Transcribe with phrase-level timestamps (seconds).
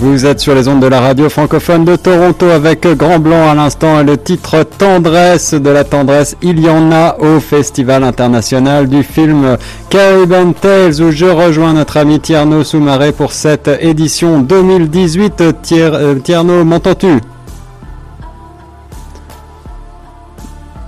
[0.00, 3.54] Vous êtes sur les ondes de la radio francophone de Toronto avec Grand Blanc à
[3.56, 6.36] l'instant et le titre Tendresse de la tendresse.
[6.40, 9.56] Il y en a au Festival international du film
[9.90, 15.42] Caribbean Tales où je rejoins notre ami Tierno Soumaré pour cette édition 2018.
[15.72, 17.18] Euh, Tierno, m'entends-tu?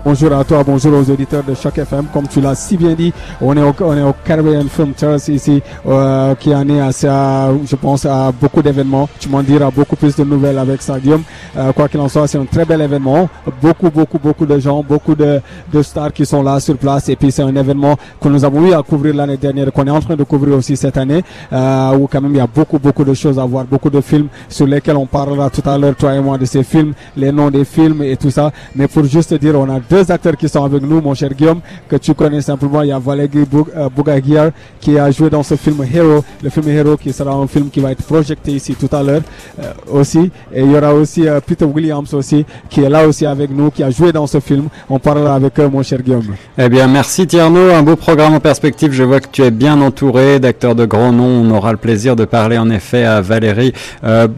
[0.03, 2.07] Bonjour à toi, bonjour aux auditeurs de Choc FM.
[2.11, 5.29] Comme tu l'as si bien dit, on est au, on est au Caribbean Film Terrace
[5.29, 9.11] ici, euh, qui en est à, je pense, à beaucoup d'événements.
[9.19, 11.23] Tu m'en diras beaucoup plus de nouvelles avec ça, Guillaume.
[11.55, 13.29] Euh, quoi qu'il en soit, c'est un très bel événement.
[13.61, 15.39] Beaucoup, beaucoup, beaucoup de gens, beaucoup de,
[15.71, 17.11] de stars qui sont là sur place.
[17.11, 19.91] Et puis c'est un événement que nous avons eu à couvrir l'année dernière, qu'on est
[19.91, 22.79] en train de couvrir aussi cette année, euh, où quand même il y a beaucoup,
[22.79, 25.95] beaucoup de choses à voir, beaucoup de films sur lesquels on parlera tout à l'heure,
[25.95, 28.51] toi et moi, de ces films, les noms des films et tout ça.
[28.75, 31.61] Mais pour juste dire, on a deux acteurs qui sont avec nous, mon cher Guillaume,
[31.89, 32.83] que tu connais simplement.
[32.83, 33.45] Il y a Valérie
[33.77, 34.51] euh, Bougaguiar
[34.81, 37.81] qui a joué dans ce film Hero, le film Hero qui sera un film qui
[37.81, 39.23] va être projeté ici tout à l'heure
[39.61, 40.31] euh, aussi.
[40.55, 43.71] Et il y aura aussi euh, Peter Williams aussi qui est là aussi avec nous,
[43.71, 44.69] qui a joué dans ce film.
[44.89, 46.35] On parlera avec eux, mon cher Guillaume.
[46.57, 47.73] Eh bien, merci Tierno.
[47.73, 48.93] Un beau programme en perspective.
[48.93, 51.43] Je vois que tu es bien entouré d'acteurs de grands noms.
[51.45, 53.73] On aura le plaisir de parler en effet à Valérie
[54.05, 54.29] euh,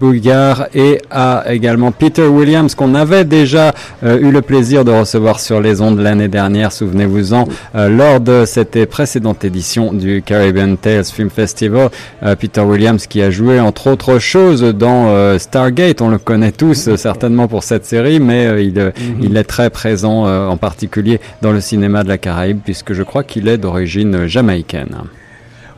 [0.74, 5.72] et à également Peter Williams qu'on avait déjà eu le plaisir de recevoir sur les
[5.72, 11.90] de l'année dernière, souvenez-vous-en, euh, lors de cette précédente édition du Caribbean Tales Film Festival.
[12.22, 16.52] Euh, Peter Williams qui a joué entre autres choses dans euh, Stargate, on le connaît
[16.52, 18.92] tous certainement pour cette série, mais il, mhm.
[19.22, 23.24] il est très présent en particulier dans le cinéma de la Caraïbe puisque je crois
[23.24, 24.96] qu'il est d'origine jamaïcaine.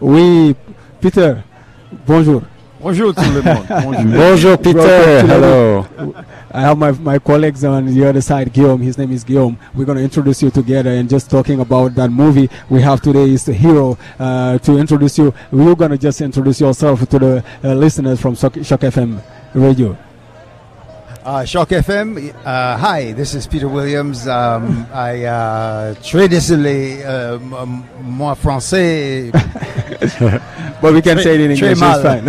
[0.00, 0.54] Oui,
[1.00, 1.34] Peter,
[2.06, 2.42] bonjour.
[2.84, 3.64] Bonjour tout le monde.
[3.70, 5.22] Bonjour, Bonjour Peter.
[5.26, 5.86] Hello.
[6.52, 8.82] I have my, my colleagues on the other side, Guillaume.
[8.82, 9.56] His name is Guillaume.
[9.74, 13.30] We're going to introduce you together and just talking about that movie we have today
[13.30, 13.96] is the hero.
[14.18, 18.34] Uh, to introduce you, we're going to just introduce yourself to the uh, listeners from
[18.34, 19.22] Choq, Choq FM
[19.54, 19.96] radio.
[21.24, 22.34] Uh, Choq FM.
[22.44, 24.28] Uh, hi, this is Peter Williams.
[24.28, 27.38] Um, I uh, traditionally uh,
[28.02, 29.32] moi français.
[30.82, 31.80] but we can say it in English.
[31.80, 32.26] It's fine.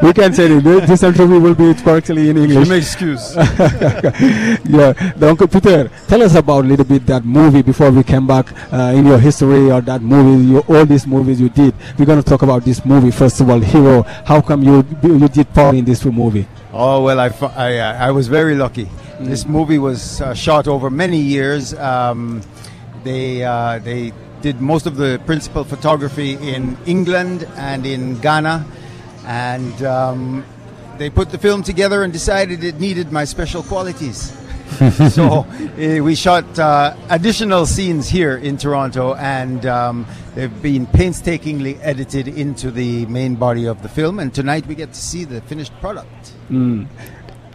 [0.00, 0.86] we can say it.
[0.86, 2.68] This interview will be correctly in English.
[2.68, 3.36] Je excuse.
[3.36, 4.94] yeah.
[5.18, 8.94] Donc, Peter, tell us about a little bit that movie before we came back uh,
[8.96, 11.74] in your history or that movie, your, all these movies you did.
[11.98, 14.04] We're going to talk about this movie first of all, Hero.
[14.24, 16.46] How come you you did part in this movie?
[16.72, 18.84] Oh well, I, I, I was very lucky.
[18.84, 19.26] Mm.
[19.26, 21.74] This movie was uh, shot over many years.
[21.74, 22.42] Um,
[23.02, 28.64] they uh, they did most of the principal photography in England and in Ghana,
[29.26, 30.44] and um,
[30.96, 34.32] they put the film together and decided it needed my special qualities.
[35.10, 41.76] so uh, we shot uh, additional scenes here in Toronto, and um, they've been painstakingly
[41.78, 44.18] edited into the main body of the film.
[44.18, 46.32] And tonight we get to see the finished product.
[46.50, 46.86] Mm.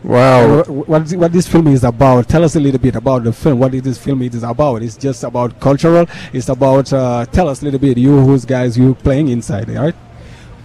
[0.03, 0.63] Wow.
[0.63, 2.29] What, what this film is about?
[2.29, 3.59] Tell us a little bit about the film.
[3.59, 4.83] What is this film it is about?
[4.83, 6.05] It's just about cultural.
[6.31, 6.93] It's about.
[6.93, 7.97] Uh, tell us a little bit.
[7.97, 9.95] You, who's guys, you playing inside, right?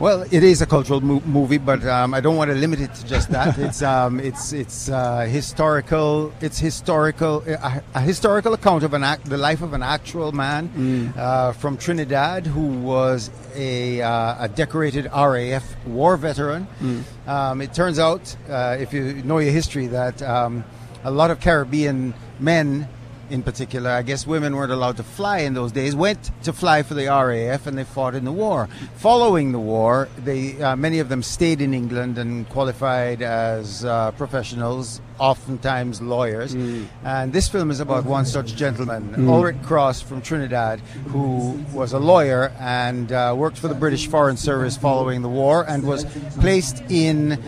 [0.01, 2.95] Well, it is a cultural mo- movie, but um, I don't want to limit it
[2.95, 3.59] to just that.
[3.67, 6.33] it's um, it's it's uh, historical.
[6.41, 7.45] It's historical.
[7.47, 11.17] A, a, historical account of an act, the life of an actual man mm.
[11.19, 16.67] uh, from Trinidad who was a, uh, a decorated RAF war veteran.
[16.81, 17.29] Mm.
[17.29, 20.65] Um, it turns out, uh, if you know your history, that um,
[21.05, 22.89] a lot of Caribbean men
[23.31, 26.83] in particular, I guess women weren't allowed to fly in those days, went to fly
[26.83, 28.69] for the RAF and they fought in the war.
[28.97, 34.11] Following the war, they uh, many of them stayed in England and qualified as uh,
[34.13, 36.55] professionals, oftentimes lawyers.
[36.55, 36.87] Mm.
[37.05, 39.29] And this film is about one such gentleman, mm.
[39.29, 44.37] Ulrich Cross from Trinidad, who was a lawyer and uh, worked for the British Foreign
[44.37, 46.05] Service following the war and was
[46.41, 47.43] placed in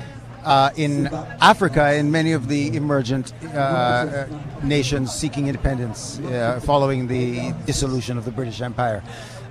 [0.45, 1.07] uh, in
[1.41, 4.27] Africa, in many of the emergent uh,
[4.63, 9.03] nations seeking independence uh, following the dissolution of the British Empire.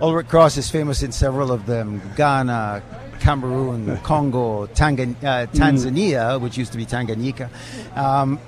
[0.02, 2.82] Ulrich Cross is famous in several of them Ghana,
[3.20, 5.54] Cameroon, Congo, Tangan- uh, mm.
[5.54, 7.50] Tanzania, which used to be Tanganyika.
[7.96, 8.40] Um,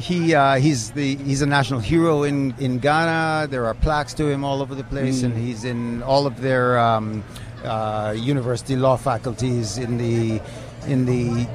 [0.00, 3.48] he uh, he's the he's a national hero in, in Ghana.
[3.50, 5.24] There are plaques to him all over the place, mm.
[5.24, 7.22] and he's in all of their um,
[7.64, 10.40] uh, university law faculties in the
[10.86, 11.46] in the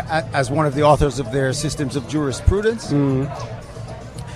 [0.00, 2.92] as one of the authors of their systems of jurisprudence.
[2.92, 3.28] Mm.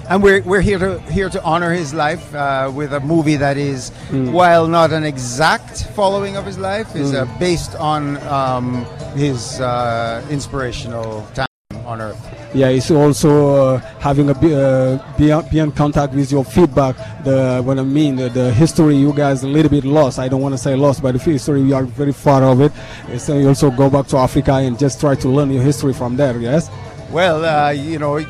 [0.08, 3.56] And we're, we're here to here to honor his life uh, with a movie that
[3.56, 4.30] is, mm.
[4.30, 7.26] while not an exact following of his life, is mm.
[7.26, 8.84] uh, based on um,
[9.16, 11.48] his uh, inspirational time
[11.84, 12.35] on Earth.
[12.54, 16.96] Yeah, it's also uh, having a be, uh, be, be in contact with your feedback.
[17.24, 20.18] The what I mean, the, the history you guys a little bit lost.
[20.18, 22.72] I don't want to say lost, but the history we are very far of it.
[23.20, 26.16] So you also go back to Africa and just try to learn your history from
[26.16, 26.38] there.
[26.38, 26.70] Yes.
[27.10, 28.24] Well, uh, you know.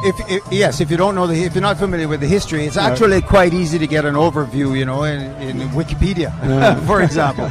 [0.00, 2.64] If, if, yes, if you don't know the, if you're not familiar with the history,
[2.64, 6.32] it's actually quite easy to get an overview, you know, in, in Wikipedia,
[6.86, 7.50] for example.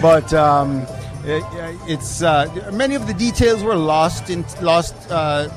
[0.00, 0.86] but um,
[1.28, 5.48] it's uh, many of the details were lost in lost uh,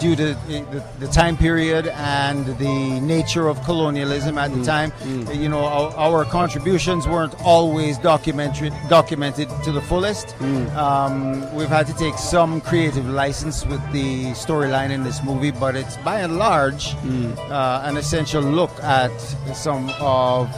[0.00, 4.58] due to the, the, time period and the nature of colonialism at mm.
[4.58, 4.90] the time.
[4.90, 5.40] Mm.
[5.40, 10.28] You know, our, our, contributions weren't always documented documented to the fullest.
[10.38, 10.74] Mm.
[10.74, 15.76] Um, we've had to take some creative license with the storyline in this movie, but
[15.76, 17.36] it's by and large mm.
[17.50, 19.16] uh, an essential look at
[19.54, 20.48] some of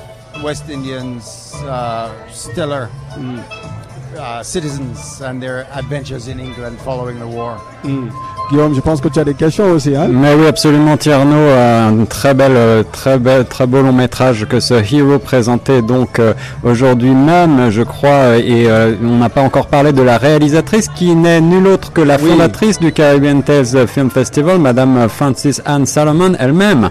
[0.43, 3.75] West Indians' uh, stellar mm.
[4.16, 7.60] Uh, citizens and their adventures in England following the war.
[7.84, 8.10] Mm.
[8.50, 9.96] Guillaume, je pense que tu as des questions aussi.
[9.96, 10.06] Hein?
[10.08, 11.36] Mais oui, absolument, Tierno.
[11.36, 16.20] Un très bel, euh, très bel, très beau long métrage que ce Hero présentait donc
[16.20, 16.32] euh,
[16.62, 18.36] aujourd'hui même, je crois.
[18.38, 22.00] Et euh, on n'a pas encore parlé de la réalisatrice qui n'est nulle autre que
[22.00, 26.90] la fondatrice du Caribbean Tales Film Festival, Madame Francis Anne Salomon elle-même.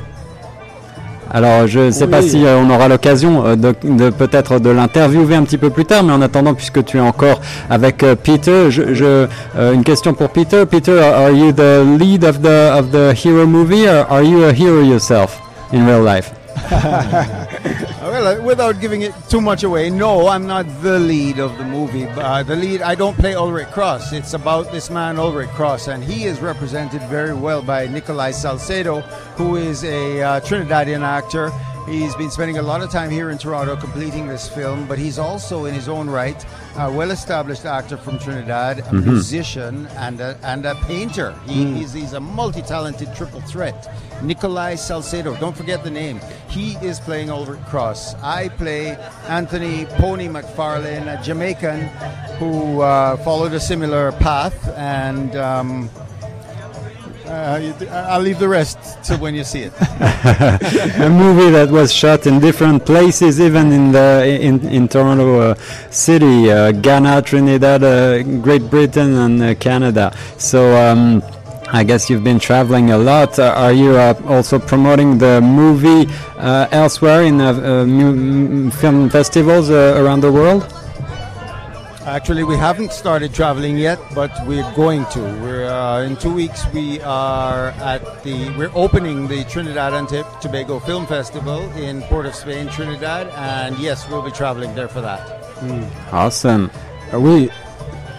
[1.34, 5.36] Alors, je ne sais pas si euh, on aura l'occasion euh, de, peut-être de l'interviewer
[5.36, 8.70] un petit peu plus tard, mais en attendant, puisque tu es encore avec euh, Peter,
[8.70, 9.28] je,
[9.58, 10.66] une question pour Peter.
[10.70, 14.54] Peter, are you the lead of the of the hero movie, or are you a
[14.54, 15.40] hero yourself
[15.74, 16.32] in real life?
[16.72, 21.66] well, uh, without giving it too much away, no, I'm not the lead of the
[21.66, 22.06] movie.
[22.06, 24.14] Uh, the lead, I don't play Ulrich Cross.
[24.14, 29.02] It's about this man, Ulrich Cross, and he is represented very well by Nikolai Salcedo,
[29.38, 31.52] who is a uh, Trinidadian actor
[31.88, 35.20] He's been spending a lot of time here in Toronto completing this film, but he's
[35.20, 36.44] also, in his own right,
[36.78, 39.10] a well established actor from Trinidad, a mm-hmm.
[39.10, 41.38] musician, and a, and a painter.
[41.46, 41.76] He, mm.
[41.76, 43.92] he's, he's a multi talented triple threat.
[44.22, 46.20] Nikolai Salcedo, don't forget the name.
[46.50, 48.16] He is playing Ulrich Cross.
[48.16, 48.96] I play
[49.28, 51.82] Anthony Pony McFarlane, a Jamaican
[52.40, 55.36] who uh, followed a similar path and.
[55.36, 55.90] Um,
[57.28, 59.74] uh, I'll leave the rest to when you see it.
[61.00, 65.56] a movie that was shot in different places, even in the in in Toronto uh,
[65.90, 70.16] City, uh, Ghana, Trinidad, uh, Great Britain, and uh, Canada.
[70.38, 70.76] So.
[70.76, 71.24] Um,
[71.68, 73.40] I guess you've been traveling a lot.
[73.40, 76.08] Uh, are you also promoting the movie
[76.38, 80.72] elsewhere in film festivals around the world?
[82.06, 85.20] Actually, we haven't started traveling yet, but we're going to.
[85.42, 86.64] We're uh, in two weeks.
[86.72, 88.52] We are at the.
[88.56, 90.08] We're opening the Trinidad and
[90.40, 95.02] Tobago Film Festival in Port of Spain, Trinidad, and yes, we'll be traveling there for
[95.02, 95.42] that.
[95.62, 96.14] Mm.
[96.14, 96.70] Awesome.
[97.12, 97.50] Are we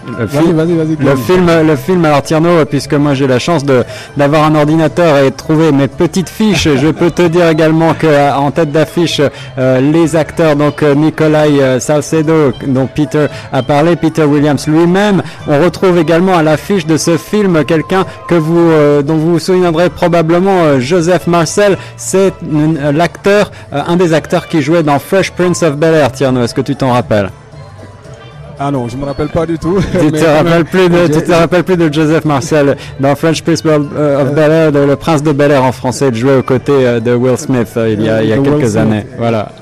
[0.06, 0.62] Le, film,
[1.00, 3.85] le film, le film, alors Tierno, puisque moi j'ai la chance de
[4.17, 8.06] d'avoir un ordinateur et de trouver mes petites fiches, je peux te dire également que
[8.06, 9.20] euh, en tête d'affiche
[9.58, 15.23] euh, les acteurs, donc euh, Nikolai Salcedo, dont Peter a parlé, Peter Williams lui-même.
[15.49, 18.70] On retrouve également à l'affiche de ce film quelqu'un que vous,
[19.02, 21.76] dont vous vous souviendrez probablement, Joseph Marcel.
[21.97, 22.32] C'est
[22.93, 26.12] l'acteur, un des acteurs qui jouait dans Fresh Prince of Bel Air.
[26.12, 27.31] Tierno, est-ce que tu t'en rappelles?
[28.58, 29.79] Ah non, je me rappelle pas du tout.
[29.93, 33.62] Tu te rappelles plus de, tu te rappelles plus de Joseph Marcel dans French Prince
[33.64, 37.00] of Bel Air, le prince de Bel Air en français, de jouer aux côtés euh,
[37.00, 39.05] de Will Smith euh, il y a, il y a quelques années.
[39.19, 39.53] Voilà.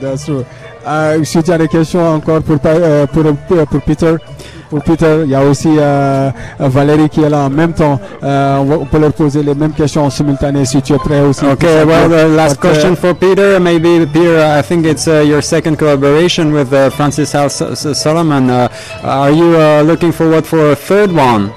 [0.00, 0.44] that's true.
[0.86, 4.16] Euh, si tu as des questions encore pour, pour, pour Peter,
[4.80, 5.22] Peter.
[5.24, 8.00] Il y a aussi euh, Valérie qui est là en même temps.
[8.22, 10.98] Euh, on, va, on, peut leur poser les mêmes questions en simultané si tu es
[10.98, 11.44] prêt aussi.
[11.44, 13.60] Okay, well, the last But, question uh, for Peter.
[13.60, 18.50] Maybe, Peter, I think it's uh, your second collaboration with uh, Francis Hal Solomon.
[18.50, 18.68] Uh,
[19.02, 21.52] are you uh, looking forward for a third one?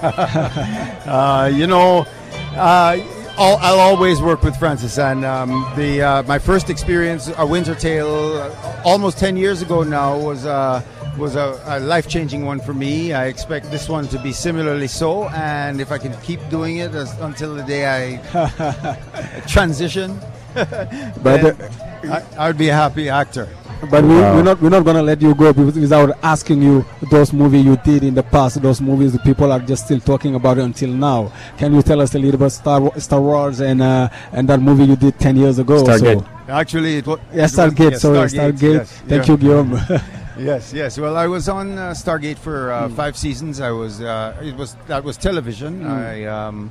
[0.02, 2.06] uh, you know,
[2.56, 2.96] uh,
[3.40, 4.98] I'll, I'll, always work with Frances.
[4.98, 9.82] And um, the uh, my first experience, A Winter Tale, uh, almost 10 years ago
[9.82, 10.82] now, was uh,
[11.16, 13.14] was a, a life changing one for me.
[13.14, 15.30] I expect this one to be similarly so.
[15.30, 20.20] And if I can keep doing it as, until the day I transition,
[20.54, 21.58] but
[22.04, 23.48] I, I would be a happy actor.
[23.88, 27.64] But we, are not we're not gonna let you go without asking you those movies
[27.64, 28.60] you did in the past.
[28.60, 31.32] Those movies that people are just still talking about until now.
[31.56, 34.84] Can you tell us a little about Star Star Wars and uh, and that movie
[34.84, 35.82] you did ten years ago?
[35.82, 36.22] Stargate.
[36.22, 36.52] So?
[36.52, 37.92] Actually, it was yeah, Stargate.
[37.92, 38.52] Was, sorry, Stargate.
[38.52, 38.74] Stargate.
[38.74, 39.32] Yes, Thank yeah.
[39.32, 39.72] you, Guillaume.
[40.38, 40.98] yes, yes.
[40.98, 42.96] Well, I was on uh, Stargate for uh, mm.
[42.96, 43.60] five seasons.
[43.60, 44.02] I was.
[44.02, 45.84] Uh, it was that was television.
[45.84, 45.90] Mm.
[45.90, 46.70] I um,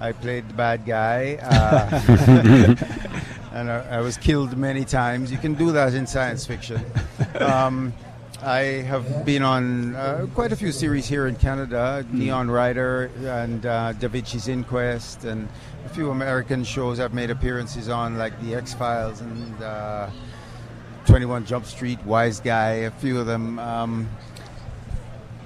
[0.00, 1.36] I played the bad guy.
[3.52, 5.32] And I, I, was killed many times.
[5.32, 6.80] You can do that in science fiction.
[7.40, 7.92] Um,
[8.42, 12.18] I have been on uh, quite a few series here in Canada, Hmm.
[12.18, 15.48] Neon Rider and uh, Da Vinci's Inquest, and
[15.84, 20.10] a few American shows I've made appearances on, like The X Files and uh,
[21.06, 23.58] 21 Jump Street, Wise Guy, a few of them.
[23.58, 24.08] Um,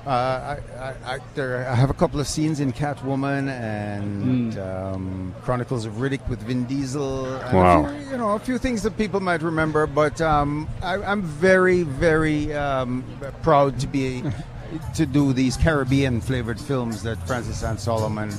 [0.07, 5.35] uh, I, I, I, there, I have a couple of scenes in Catwoman and um,
[5.43, 7.27] Chronicles of Riddick with Vin Diesel.
[7.37, 7.89] And Wow.
[7.89, 11.83] Few, you know, a few things that people might remember, but um, I, I'm very,
[11.85, 13.05] very um,
[13.43, 14.25] proud to be
[14.95, 18.33] to do these Caribbean flavored films that Frances Ann Solomon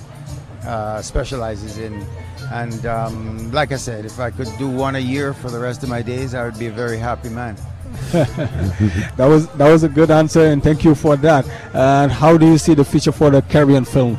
[0.66, 2.06] uh, specializes in.
[2.52, 5.82] And um, like I said, if I could do one a year for the rest
[5.84, 7.56] of my days, I would be a very happy man.
[9.18, 11.48] That was that was a good answer, and thank you for that.
[11.74, 14.18] And how do you see the future for the Caribbean film,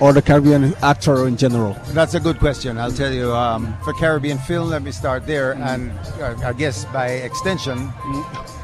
[0.00, 1.76] or the Caribbean actor in general?
[1.88, 2.78] That's a good question.
[2.78, 3.32] I'll tell you.
[3.32, 7.92] Um, for Caribbean film, let me start there, and uh, I guess by extension,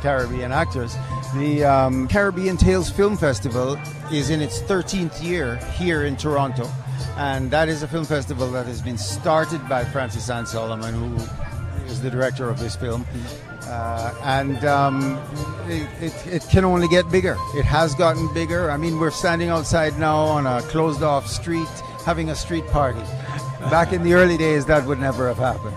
[0.00, 0.96] Caribbean actors.
[1.34, 3.76] The um, Caribbean Tales Film Festival
[4.12, 6.70] is in its 13th year here in Toronto,
[7.16, 11.16] and that is a film festival that has been started by Frances Ann Solomon, who
[11.86, 13.04] is the director of this film.
[13.66, 15.18] Uh, and um,
[15.66, 17.36] it, it, it can only get bigger.
[17.54, 18.70] It has gotten bigger.
[18.70, 21.68] I mean, we're standing outside now on a closed off street
[22.04, 23.00] having a street party.
[23.70, 25.76] Back in the early days, that would never have happened.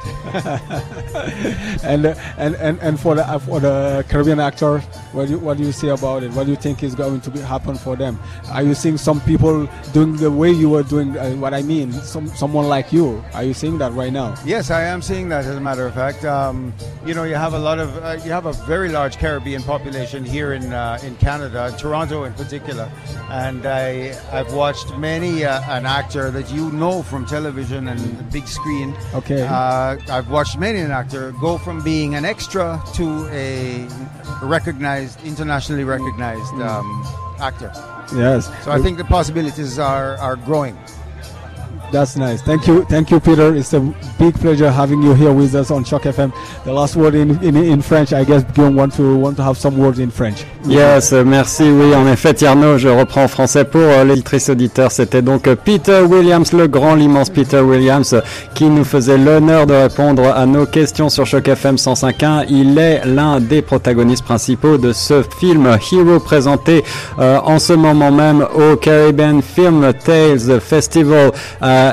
[1.84, 4.84] and uh, and and and for the uh, for the Caribbean actor,
[5.14, 6.32] what do you, what do you say about it?
[6.32, 8.20] What do you think is going to be, happen for them?
[8.52, 11.18] Are you seeing some people doing the way you were doing?
[11.18, 13.24] Uh, what I mean, some someone like you.
[13.34, 14.36] Are you seeing that right now?
[14.46, 15.46] Yes, I am seeing that.
[15.46, 16.74] As a matter of fact, um,
[17.06, 20.26] you know, you have a lot of, uh, you have a very large Caribbean population
[20.26, 22.92] here in uh, in Canada, Toronto in particular,
[23.30, 28.48] and I I've watched many uh, an actor that you know from television and big
[28.48, 28.96] screen.
[29.14, 29.44] Okay.
[29.44, 33.88] Uh, I've watched many an actor go from being an extra to a
[34.42, 37.04] recognized, internationally recognized um,
[37.40, 37.72] actor.
[38.16, 38.48] Yes.
[38.64, 40.78] So I think the possibilities are are growing.
[41.91, 42.41] That's nice.
[42.41, 43.56] Thank you, thank you, Peter.
[43.56, 43.79] It's a
[44.20, 46.34] big pleasure having you here with us on Shock FM.
[46.65, 49.77] The last word in, in, French, I guess Guillaume want to want to have some
[49.77, 50.44] words in French.
[50.65, 51.63] Yes, euh, merci.
[51.63, 54.91] Oui, en effet, Tierno, je reprends en français pour euh, l'éditrice auditeur.
[54.91, 58.22] C'était donc euh, Peter Williams, le grand, l'immense Peter Williams, euh,
[58.53, 62.46] qui nous faisait l'honneur de répondre à nos questions sur Choc FM 105.1.
[62.50, 66.84] Il est l'un des protagonistes principaux de ce film Hero présenté
[67.20, 71.32] euh, en ce moment même au Caribbean Film Tales Festival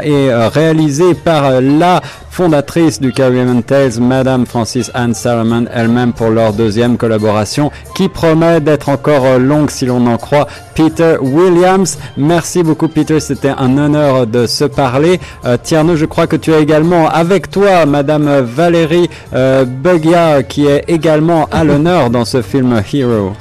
[0.03, 2.01] et euh, réalisé par euh, la
[2.35, 8.61] fondatrice du Caribbean Tales, Madame Francis Anne Salomon elle-même pour leur deuxième collaboration qui promet
[8.61, 10.49] d'être encore euh, longue si l'on en croit.
[10.75, 15.21] Peter Williams, merci beaucoup Peter, c'était un honneur de se parler.
[15.45, 20.67] Euh, Tierno, je crois que tu as également avec toi Madame Valérie euh, Bugia qui
[20.67, 23.33] est également à l'honneur dans ce film Hero.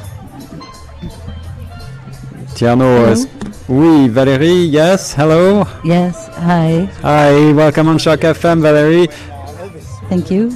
[2.53, 3.42] Tierno, euh, Hello.
[3.69, 5.63] Oui, Valérie, yes, hello.
[5.85, 6.85] Yes, hi.
[7.01, 9.07] Hi, welcome on Choq FM, Valerie.
[10.09, 10.51] Thank you.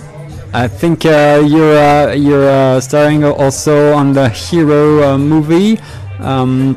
[0.54, 5.80] I think uh, you're uh, you're uh, starring also on the Hero uh, movie.
[6.20, 6.76] Um,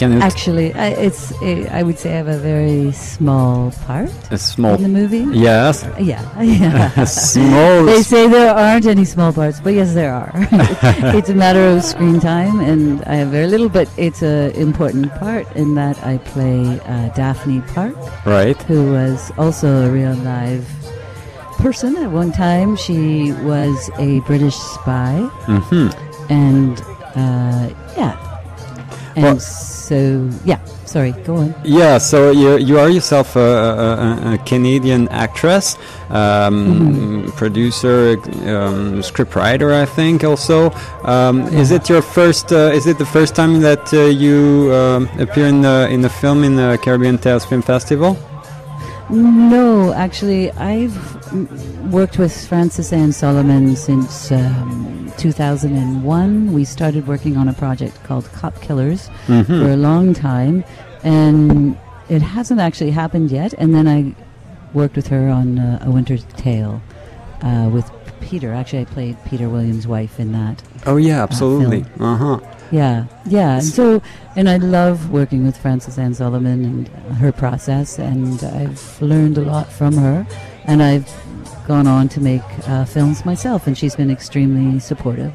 [0.00, 1.20] can you Actually, I, it's
[1.78, 4.74] I would say I have a very small part a small?
[4.74, 5.24] in the movie.
[5.36, 6.24] Yes, Yeah,
[6.60, 7.04] yeah.
[7.28, 7.84] small.
[7.84, 10.32] They say there aren't any small parts, but yes, there are.
[11.18, 15.12] it's a matter of screen time, and I have very little, but it's an important
[15.20, 18.56] part in that I play uh, Daphne Park, Right.
[18.70, 20.64] who was also a real live
[21.60, 22.74] person at one time.
[22.76, 25.88] She was a British spy, hmm
[26.32, 26.80] and
[27.14, 27.68] uh,
[28.00, 28.16] yeah,
[29.16, 30.58] and Well- so yeah.
[30.86, 31.54] Sorry, go on.
[31.62, 31.98] Yeah.
[31.98, 35.76] So you you are yourself a, a, a Canadian actress,
[36.10, 38.14] um, producer,
[38.48, 40.24] um, scriptwriter, I think.
[40.24, 40.72] Also,
[41.04, 42.52] um, is it your first?
[42.52, 46.10] Uh, is it the first time that uh, you um, appear in the in the
[46.10, 48.16] film in the Caribbean Tales Film Festival?
[49.10, 50.96] No, actually, I've
[51.90, 56.52] worked with Frances Ann Solomon since um, 2001.
[56.52, 59.60] We started working on a project called Cop Killers Mm-hmm.
[59.60, 60.64] for a long time,
[61.04, 63.52] and it hasn't actually happened yet.
[63.54, 64.14] And then I
[64.74, 66.80] worked with her on uh, A Winter's Tale
[67.42, 68.52] uh, with Peter.
[68.52, 70.62] Actually, I played Peter Williams' wife in that.
[70.86, 71.84] Oh yeah, absolutely.
[71.98, 72.40] Uh huh.
[72.72, 73.54] Yeah, yeah.
[73.54, 74.00] And so,
[74.36, 79.42] and I love working with Frances Ann Solomon and her process, and I've learned a
[79.42, 80.24] lot from her,
[80.70, 81.12] and I've
[81.66, 85.34] gone on to make uh, films myself, and she's been extremely supportive.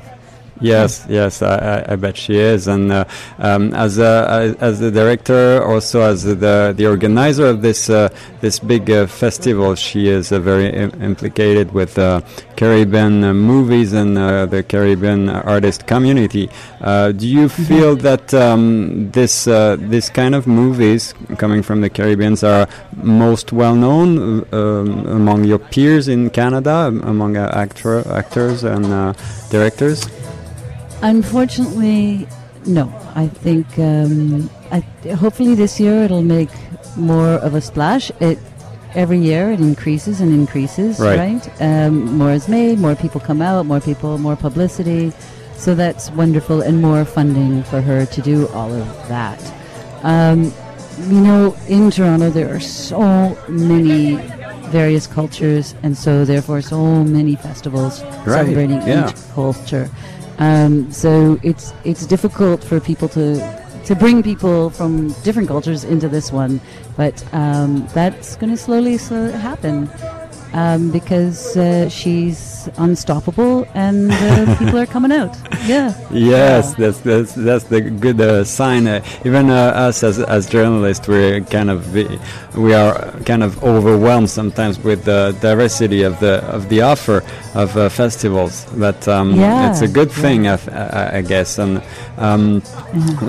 [0.62, 2.68] Yes, yes, I, I, bet she is.
[2.68, 3.04] And uh,
[3.40, 8.08] um, as a, as the director, also as the the organizer of this uh,
[8.40, 12.22] this big uh, festival, she is uh, very Im- implicated with uh,
[12.56, 16.50] Caribbean uh, movies and uh, the Caribbean artist community.
[16.80, 21.90] Uh, do you feel that um, this uh, this kind of movies coming from the
[21.90, 28.08] Caribbeans are most well known uh, um, among your peers in Canada, among uh, actor
[28.10, 29.14] actors and uh,
[29.50, 30.08] directors?
[31.06, 32.28] Unfortunately,
[32.66, 32.92] no.
[33.16, 34.80] I think um, I,
[35.14, 36.50] hopefully this year it'll make
[36.98, 38.12] more of a splash.
[38.20, 38.40] It
[38.96, 41.20] every year it increases and increases, Right.
[41.20, 41.62] right?
[41.62, 45.12] Um, more is made, more people come out, more people, more publicity.
[45.58, 49.40] So that's wonderful, and more funding for her to do all of that.
[50.04, 50.52] Um,
[51.08, 54.16] you know, in Toronto there are so many
[54.72, 59.10] various cultures, and so therefore so many festivals Right, celebrating yeah.
[59.10, 59.90] each culture.
[60.38, 63.40] Um, so it's it's difficult for people to
[63.86, 66.60] to bring people from different cultures into this one,
[66.98, 69.90] but um, that's going to slowly slow happen
[70.54, 75.36] um, because uh, she's unstoppable and uh, people are coming out.
[75.66, 75.94] Yeah.
[76.12, 76.76] Yes, Yeah.
[76.78, 78.88] that's that's that's the good uh, sign.
[78.88, 81.94] Uh, even uh, us as as journalists, we're kind of
[82.56, 87.76] we are kind of overwhelmed sometimes with the diversity of the of the offer of
[87.78, 88.66] uh, festivals.
[88.76, 91.58] But um, Yeah, it's a good thing, I guess.
[91.60, 91.82] And
[92.18, 92.62] um,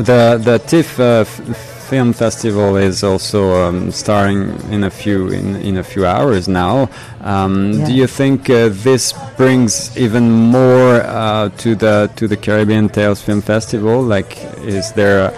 [0.04, 1.75] the the TIFF.
[1.88, 6.88] Film festival is also um, starring in a few in, in a few hours now.
[7.22, 7.86] Um, Yeah.
[7.86, 13.22] Do you think uh, this brings even more uh, to the to the Caribbean Tales
[13.22, 14.02] Film Festival?
[14.02, 15.30] Like, is there?
[15.30, 15.32] A,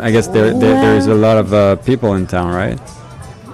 [0.00, 2.80] I guess there, there there is a lot of uh, people in town, right?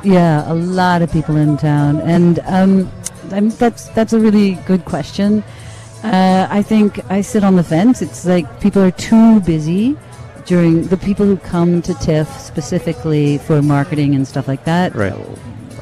[0.03, 2.91] Yeah, a lot of people in town, and um,
[3.33, 5.43] I mean, that's that's a really good question.
[6.03, 8.03] Uh, I think I sit on the fence.
[8.03, 9.97] It's like people are too busy
[10.51, 14.93] during the people who come to TIFF specifically for marketing and stuff like that.
[14.97, 15.15] Right.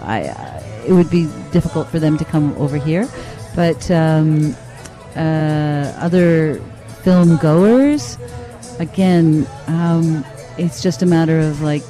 [0.02, 3.08] I, uh, it would be difficult for them to come over here,
[3.56, 4.54] but um,
[5.16, 6.60] uh, other
[7.02, 8.18] film goers,
[8.78, 10.22] again, um,
[10.58, 11.82] it's just a matter of like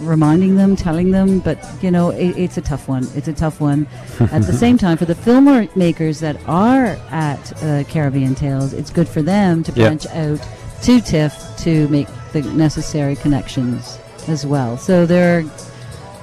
[0.00, 1.38] reminding them, telling them.
[1.38, 3.06] But you know, it, it's a tough one.
[3.14, 3.86] It's a tough one.
[4.20, 9.08] At the same time, for the filmmakers that are at uh, Caribbean Tales, it's good
[9.08, 10.40] for them to branch out
[10.82, 14.76] to TIFF to make the necessary connections as well.
[14.76, 15.44] So there are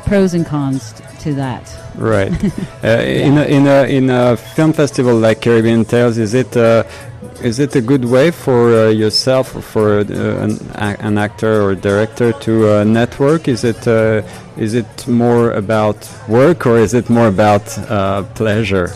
[0.05, 1.63] pros and cons to that.
[1.95, 2.31] Right.
[2.84, 6.84] uh, in a, in a in a film festival like Caribbean Tales, is it uh,
[7.41, 11.62] is it a good way for uh, yourself or for uh, an, a- an actor
[11.62, 13.47] or director to uh, network?
[13.47, 14.21] Is it uh,
[14.58, 18.88] is it more about work or is it more about uh, pleasure?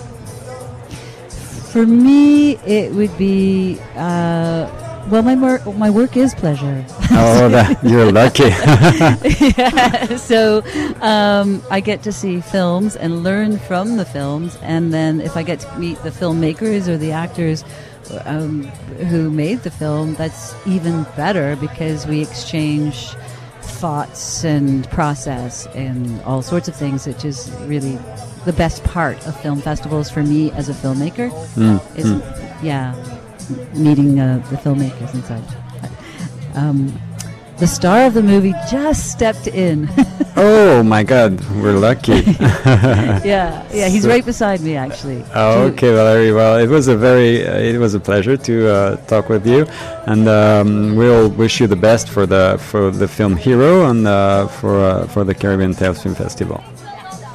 [1.71, 4.67] For me, it would be uh,
[5.09, 6.85] well, my work my work is pleasure.
[7.11, 8.43] oh, that, you're lucky.
[9.57, 10.63] yeah, so
[11.01, 15.43] um, I get to see films and learn from the films, and then if I
[15.43, 17.63] get to meet the filmmakers or the actors
[18.25, 18.63] um,
[19.09, 23.13] who made the film, that's even better because we exchange
[23.61, 27.97] thoughts and process and all sorts of things, which is really
[28.45, 31.31] the best part of film festivals for me as a filmmaker.
[31.97, 32.11] Is
[32.63, 33.20] yeah, m-
[33.75, 36.55] meeting uh, the filmmakers and such.
[36.55, 36.93] Um,
[37.57, 39.87] the star of the movie just stepped in.
[40.35, 42.11] oh my God, we're lucky.
[43.23, 45.23] yeah, yeah, he's So- right beside me actually.
[45.35, 46.31] Oh, okay, Valerie.
[46.33, 49.67] Well, it was a very, uh, it was a pleasure to uh, talk with you,
[50.07, 54.47] and um, we'll wish you the best for the for the film Hero and uh,
[54.47, 56.63] for uh, for the Caribbean Tales Film Festival.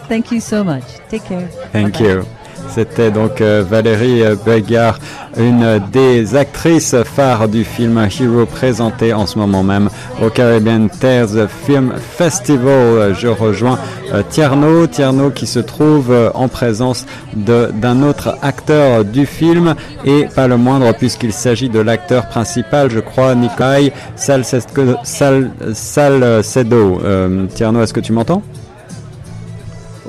[0.09, 0.85] Thank you so much.
[1.09, 1.47] Take care.
[1.71, 2.05] Thank Bye-bye.
[2.07, 2.27] you.
[2.69, 4.99] C'était donc euh, Valérie euh, Begard,
[5.37, 9.89] une des actrices phares du film Hero présenté en ce moment même
[10.23, 13.15] au Caribbean Tales Film Festival.
[13.19, 13.79] Je rejoins
[14.13, 19.75] euh, Tierno, Tierno qui se trouve en présence d'un autre acteur du film
[20.05, 24.97] et pas le moindre puisqu'il s'agit de l'acteur principal, je crois, Nikolai Salcedo.
[25.05, 26.43] Sal,
[27.55, 28.43] Tierno, est-ce que tu m'entends?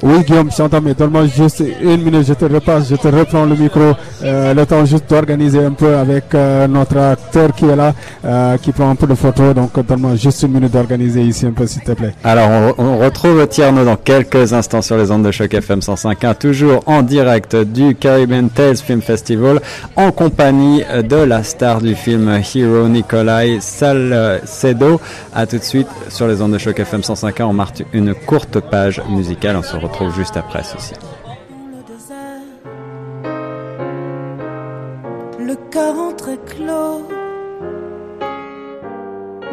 [0.04, 3.46] Oui, Guillaume, je t'entends, mais donne-moi juste une minute, je te repasse, je te reprends
[3.46, 7.76] le micro, euh, le temps juste d'organiser un peu avec euh, notre acteur qui est
[7.76, 11.46] là, euh, qui prend un peu de photos, donc donne-moi juste une minute d'organiser ici
[11.48, 12.14] un peu, s'il te plaît.
[12.24, 16.84] Alors, on, retrouve Tierno dans quelques instants sur les ondes de choc FM 105.1, toujours
[16.86, 19.62] en direct du Caribbean Tales Film Festival,
[19.96, 25.00] en compagnie de la star du film Hero, Nikolai Salcedo.
[25.34, 27.44] À tout de suite sur les ondes de choc FM 105.1.
[27.44, 29.56] On marque une courte page musicale.
[29.58, 30.94] On se retrouve retrouve juste après ceci.
[35.40, 37.08] Le cœur entre clos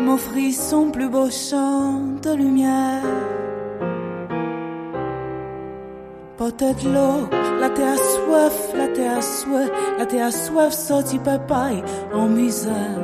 [0.01, 3.03] m'offrit son plus beau champ de lumière.
[6.37, 7.29] Peut-être l'eau,
[7.61, 12.99] la terre soif, la terre soif, la terre soif sortit papaye en misère.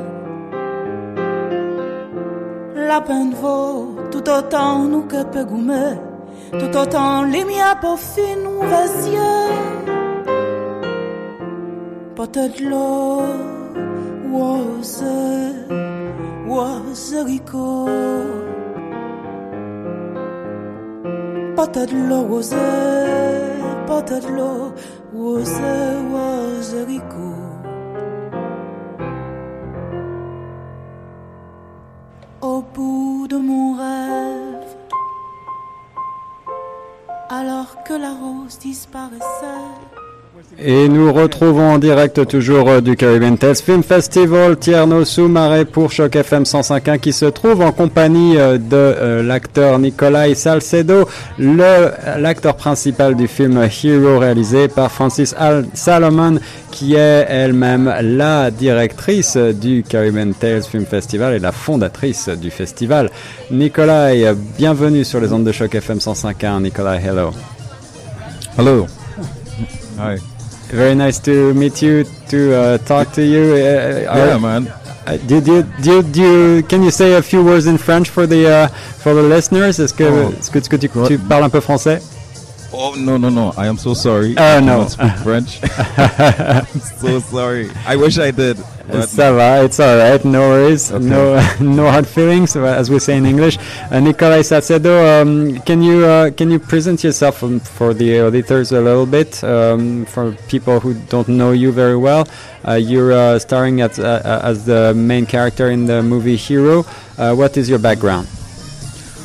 [2.75, 6.10] La peine vaut tout autant nous que peut
[6.51, 8.61] tout autant les miens pour fin nous
[12.15, 13.21] Peut-être l'eau,
[14.31, 15.01] was,
[16.47, 17.87] was rico.
[21.55, 22.53] Peut-être l'eau, was,
[23.87, 24.73] peut-être l'eau,
[25.13, 25.59] was,
[26.13, 27.50] was rico.
[40.59, 45.91] Et nous retrouvons en direct toujours euh, du Caribbean Tales Film Festival Tierno Soumaré pour
[45.91, 51.07] Choc FM 105.1 qui se trouve en compagnie euh, de euh, l'acteur Nicolai Salcedo,
[51.39, 59.37] l'acteur principal du film Hero réalisé par Francis Al Salomon qui est elle-même la directrice
[59.37, 63.09] du Caribbean Tales Film Festival et la fondatrice du festival.
[63.51, 66.61] Nicolai, bienvenue sur les ondes de Choc FM 105.1.
[66.61, 67.31] Nicolai, hello.
[68.55, 68.87] Hello.
[69.97, 70.17] Hi.
[70.71, 73.53] Very nice to meet you, to uh, talk to you.
[73.53, 74.67] Uh, Yeah, are- man.
[75.07, 78.47] uh, do, do, do you- can you say a few words in French for the
[78.47, 78.67] uh,
[79.03, 79.79] for the listeners?
[79.79, 80.31] Est-ce que, Oh.
[80.39, 82.01] est-ce que, est-ce que tu, tu parles un peu français?
[82.73, 83.53] Oh no no no!
[83.57, 84.33] I am so sorry.
[84.37, 84.87] Oh, I no.
[84.87, 85.59] speak French.
[85.97, 87.69] I'm so sorry.
[87.85, 88.57] I wish I did.
[89.07, 91.05] Ça va, it's alright, no worries, Okay.
[91.05, 93.57] no no hard feelings, uh, as we say in English.
[93.89, 98.71] Uh, Nicolai Salcedo, um, can you uh, can you present yourself um, for the auditors
[98.73, 102.27] a little bit, um, for people who don't know you very well?
[102.67, 106.85] Uh, you're uh, starring at, uh, uh, as the main character in the movie Hero.
[107.17, 108.27] Uh, what is your background?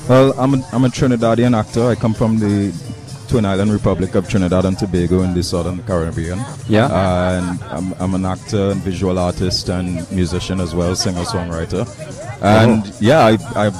[0.08, 1.86] well, I'm a, I'm a Trinidadian actor.
[1.88, 2.72] I come from the
[3.28, 6.40] Twin Island Republic of Trinidad and Tobago in the Southern Caribbean.
[6.68, 6.86] Yeah.
[6.86, 11.86] and I'm, I'm an actor and visual artist and musician as well, singer songwriter.
[12.42, 12.96] And oh.
[13.00, 13.76] yeah, I, I've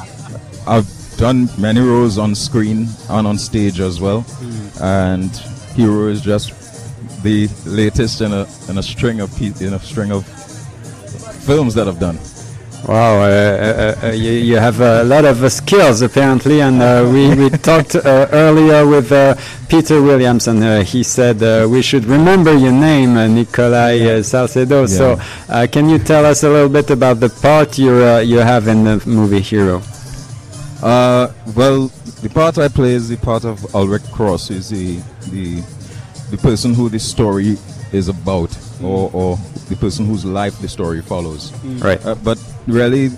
[0.69, 4.23] I've done many roles on screen and on stage as well.
[4.23, 4.83] Hmm.
[4.83, 5.31] And
[5.77, 6.53] Hero is just
[7.23, 10.27] the latest in a in a string of pe- in a string of
[11.45, 12.19] films that I've done.
[12.85, 17.09] Wow, uh, uh, uh, you, you have a lot of uh, skills apparently, and uh,
[17.13, 19.35] we, we talked uh, earlier with uh,
[19.69, 24.23] Peter Williams, and uh, he said uh, we should remember your name, uh, Nicolai uh,
[24.23, 24.87] Salcedo.
[24.87, 28.39] So, uh, can you tell us a little bit about the part you uh, you
[28.39, 29.83] have in the movie Hero?
[30.81, 31.89] Uh, well,
[32.23, 34.99] the part I play is the part of Ulrich Cross, is the
[35.33, 35.61] the
[36.31, 37.57] the person who the story
[37.93, 39.37] is about, or, or
[39.69, 41.53] the person whose life the story follows.
[41.83, 42.05] Right.
[42.07, 43.09] Uh, but really,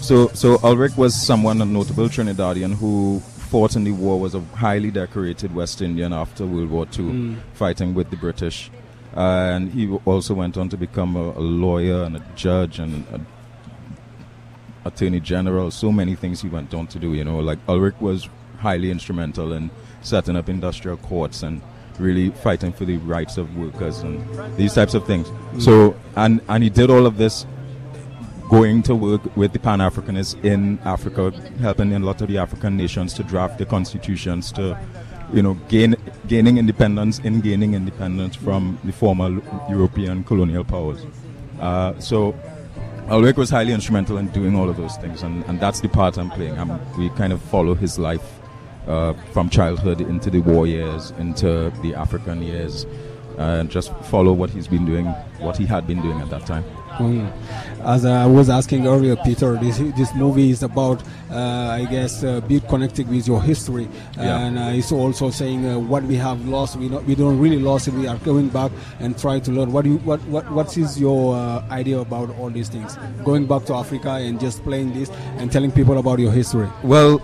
[0.00, 4.40] so so Ulrich was someone a notable Trinidadian who fought in the war, was a
[4.56, 7.34] highly decorated West Indian after World War II, hmm.
[7.52, 8.70] fighting with the British,
[9.16, 9.20] uh,
[9.54, 13.20] and he also went on to become a, a lawyer and a judge and a
[14.84, 17.14] attorney general, so many things he went on to do.
[17.14, 18.28] You know, like Ulrich was
[18.58, 19.70] highly instrumental in
[20.02, 21.60] setting up industrial courts and
[21.98, 25.28] really fighting for the rights of workers and these types of things.
[25.28, 25.60] Hmm.
[25.60, 27.46] So, and and he did all of this
[28.48, 31.30] going to work with the Pan Africanists in Africa,
[31.60, 34.78] helping a lot of the African nations to draft the constitutions to.
[35.32, 35.96] You know, gain
[36.28, 41.04] gaining independence in gaining independence from the former European colonial powers.
[41.58, 42.36] Uh, so
[43.08, 46.18] Ulrich was highly instrumental in doing all of those things, and, and that's the part
[46.18, 46.58] I'm playing.
[46.58, 48.40] I'm, we kind of follow his life
[48.86, 52.86] uh, from childhood into the war years, into the African years,
[53.36, 55.06] and just follow what he's been doing,
[55.38, 56.64] what he had been doing at that time.
[56.98, 57.30] Mm.
[57.84, 62.40] As I was asking earlier, Peter, this this movie is about, uh, I guess, uh,
[62.40, 64.38] being connected with your history, Yeah.
[64.46, 66.76] and uh, it's also saying uh, what we have lost.
[66.76, 67.94] We not, we don't really lost it.
[67.94, 69.72] We are going back and try to learn.
[69.72, 72.96] What do you, what what what is your uh, idea about all these things?
[73.24, 76.68] Going back to Africa and just playing this and telling people about your history.
[76.82, 77.20] Well,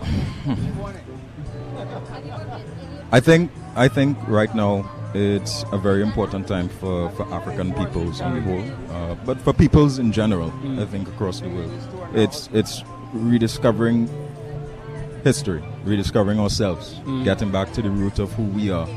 [3.12, 8.20] I think I think right now it's a very important time for, for African peoples
[8.20, 10.52] on the whole, uh, but for peoples in general.
[10.80, 11.72] I think across the world,
[12.14, 14.08] it's it's rediscovering
[15.24, 18.88] history, rediscovering ourselves, getting back to the root of who we are,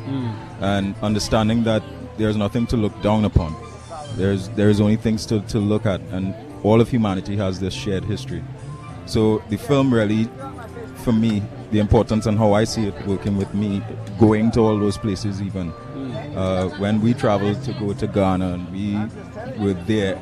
[0.61, 1.83] and understanding that
[2.17, 3.55] there's nothing to look down upon.
[4.15, 8.05] There's there's only things to, to look at, and all of humanity has this shared
[8.05, 8.43] history.
[9.05, 10.29] So the film really,
[10.97, 13.81] for me, the importance and how I see it working with me,
[14.19, 15.73] going to all those places even.
[16.35, 18.95] Uh, when we traveled to go to Ghana and we
[19.63, 20.15] were there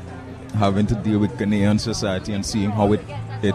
[0.54, 3.00] having to deal with Ghanaian society and seeing how it
[3.42, 3.54] it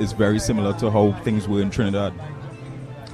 [0.00, 2.12] is very similar to how things were in Trinidad.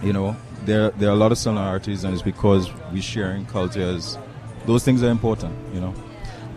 [0.02, 4.18] You know, there there are a lot of similarities, and it's because we're sharing cultures.
[4.66, 5.54] Those things are important.
[5.74, 5.94] You know.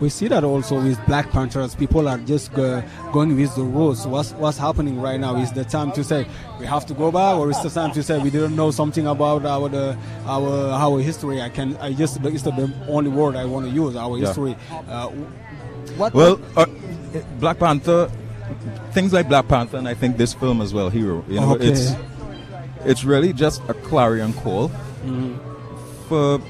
[0.00, 1.74] We see that also with Black Panthers.
[1.74, 4.06] People are just go, going with the rules.
[4.06, 5.36] What's what's happening right now?
[5.36, 6.26] Is the time to say
[6.58, 9.06] we have to go back, or is the time to say we didn't know something
[9.06, 11.40] about our the, our our history?
[11.40, 13.94] I can I just it's the only word I want to use.
[13.96, 14.26] Our Yeah.
[14.26, 14.56] history.
[14.88, 15.08] Uh,
[15.96, 16.12] what?
[16.12, 16.66] Well, uh,
[17.38, 18.10] Black Panther,
[18.92, 21.24] things like Black Panther, and I think this film as well, Hero.
[21.28, 21.68] You know, Okay.
[21.68, 21.92] it's
[22.84, 24.70] it's really just a clarion call
[25.04, 26.08] Mm-hmm.
[26.08, 26.40] for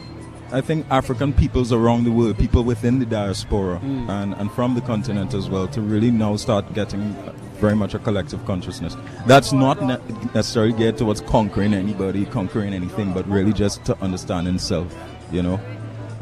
[0.55, 4.09] I think African peoples around the world, people within the diaspora Mm.
[4.09, 7.15] and, and from the continent as well, to really now start getting
[7.61, 8.97] very much a collective consciousness.
[9.27, 9.99] That's not ne-
[10.35, 14.95] necessarily geared towards conquering anybody, conquering anything, but really just to understand himself,
[15.33, 15.59] you know.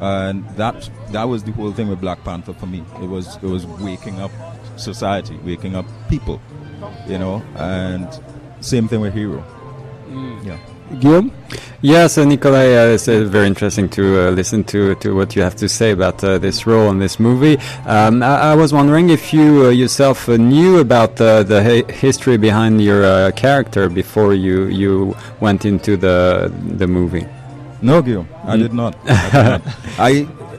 [0.01, 2.83] And that that was the whole thing with Black Panther for me.
[3.03, 4.31] It was it was waking up
[4.77, 6.41] society, waking up people,
[7.07, 7.43] you know.
[7.57, 8.09] And
[8.61, 9.45] same thing with Hero.
[10.43, 10.59] Yeah.
[11.01, 11.33] Guillaume?
[11.81, 15.43] Yeah, so Nikolai, uh, it's uh, very interesting to uh, listen to, to what you
[15.43, 17.59] have to say about uh, this role in this movie.
[17.87, 21.93] Um, I, I was wondering if you uh, yourself uh, knew about the, the hi-
[21.93, 27.27] history behind your uh, character before you, you went into the the movie.
[27.83, 28.59] No, Guillaume, I Mm.
[28.61, 28.97] did not.
[29.09, 29.63] I, did not.
[29.99, 30.11] I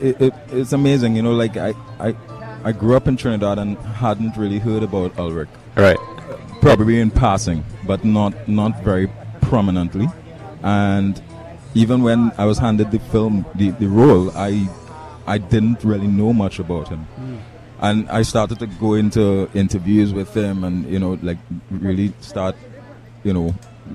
[0.02, 1.32] it, it, it's amazing, you know.
[1.32, 2.14] Like I, I,
[2.66, 5.48] I grew up in Trinidad and hadn't really heard about Ulrich.
[5.76, 5.98] Right.
[6.60, 9.08] Probably in passing, but not not very
[9.42, 10.08] prominently.
[10.64, 11.22] And
[11.76, 14.68] even when I was handed the film, the, the role, I,
[15.28, 17.00] I didn't really know much about him.
[17.00, 17.38] Hmm.
[17.82, 21.38] And I started to go into interviews with him, and you know, like
[21.70, 22.56] really start,
[23.26, 23.54] you know,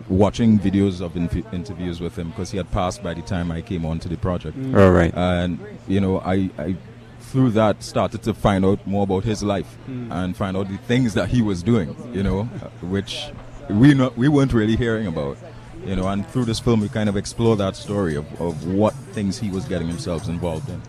[0.09, 3.63] watching videos of inf- interviews with him because he had passed by the time I
[3.63, 4.57] came onto the project.
[4.57, 4.77] Hmm.
[4.77, 5.15] All right.
[5.15, 6.77] And you know, I, I
[7.21, 10.11] through that started to find out more about his life hmm.
[10.13, 11.97] and find out the things that he was doing.
[12.13, 12.43] You know,
[12.83, 13.31] which
[13.71, 15.39] we not we weren't really hearing about.
[15.87, 18.95] You know, and through this film, we kind of explore that story of, of what
[19.13, 20.81] things he was getting himself involved in.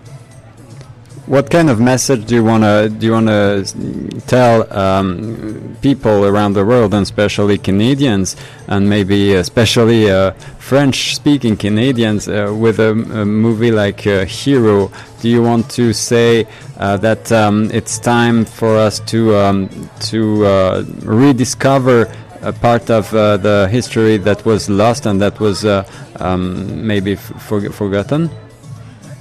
[1.26, 6.26] What kind of message do you want to do you want to tell um, people
[6.26, 8.36] around the world, and especially Canadians,
[8.68, 14.92] and maybe especially uh, French-speaking Canadians, uh, with a, a movie like uh, Hero?
[15.22, 16.48] Do you want to say
[16.78, 19.70] uh, that um, it's time for us to um,
[20.10, 25.66] to uh, rediscover a part of uh, the history that was lost and that was
[25.66, 25.84] uh,
[26.18, 28.30] um, maybe f- forg forgotten?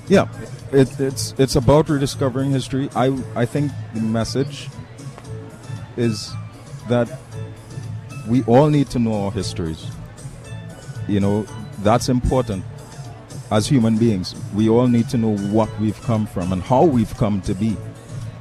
[0.09, 0.29] Yeah,
[0.73, 2.89] it, it's it's about rediscovering history.
[2.95, 4.69] I I think the message
[5.97, 6.33] is
[6.89, 7.09] that
[8.29, 9.87] we all need to know our histories.
[11.09, 11.47] You know,
[11.83, 12.65] that's important.
[13.51, 17.15] As human beings, we all need to know what we've come from and how we've
[17.17, 17.77] come to be.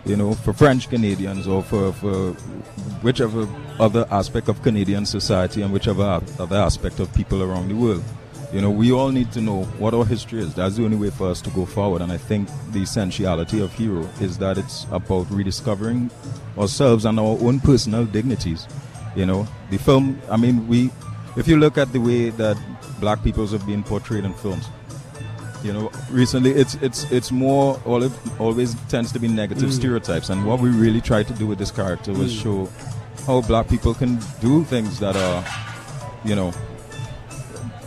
[0.05, 2.35] You know, for French Canadians or for, for
[3.01, 3.47] whichever
[3.79, 8.03] other aspect of Canadian society and whichever other aspect of people around the world.
[8.53, 10.53] You know, we all need to know what our history is.
[10.53, 12.01] That's the only way for us to go forward.
[12.01, 16.09] And I think the essentiality of Hero is that it's about rediscovering
[16.57, 18.65] ourselves and our own personal dignities.
[19.17, 20.91] You know, the film, I mean, we,
[21.35, 22.57] if you look at the way that
[23.01, 24.69] black peoples have been portrayed in films,
[25.63, 29.73] you know, recently it's it's it's more always always tends to be negative mm.
[29.73, 32.43] stereotypes, and what we really tried to do with this character was mm.
[32.43, 32.65] show
[33.27, 35.43] how black people can do things that are,
[36.23, 36.51] you know,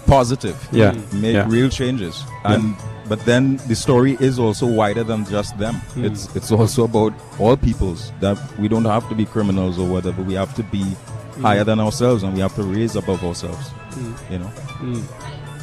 [0.06, 1.46] positive, Yeah, make yeah.
[1.48, 2.76] real changes, and
[3.08, 5.74] but then the story is also wider than just them.
[5.94, 6.04] Hmm.
[6.04, 10.22] It's it's also about all peoples that we don't have to be criminals or whatever.
[10.22, 11.42] We have to be hmm.
[11.42, 13.68] higher than ourselves, and we have to raise above ourselves.
[13.96, 14.32] Hmm.
[14.32, 14.50] You know.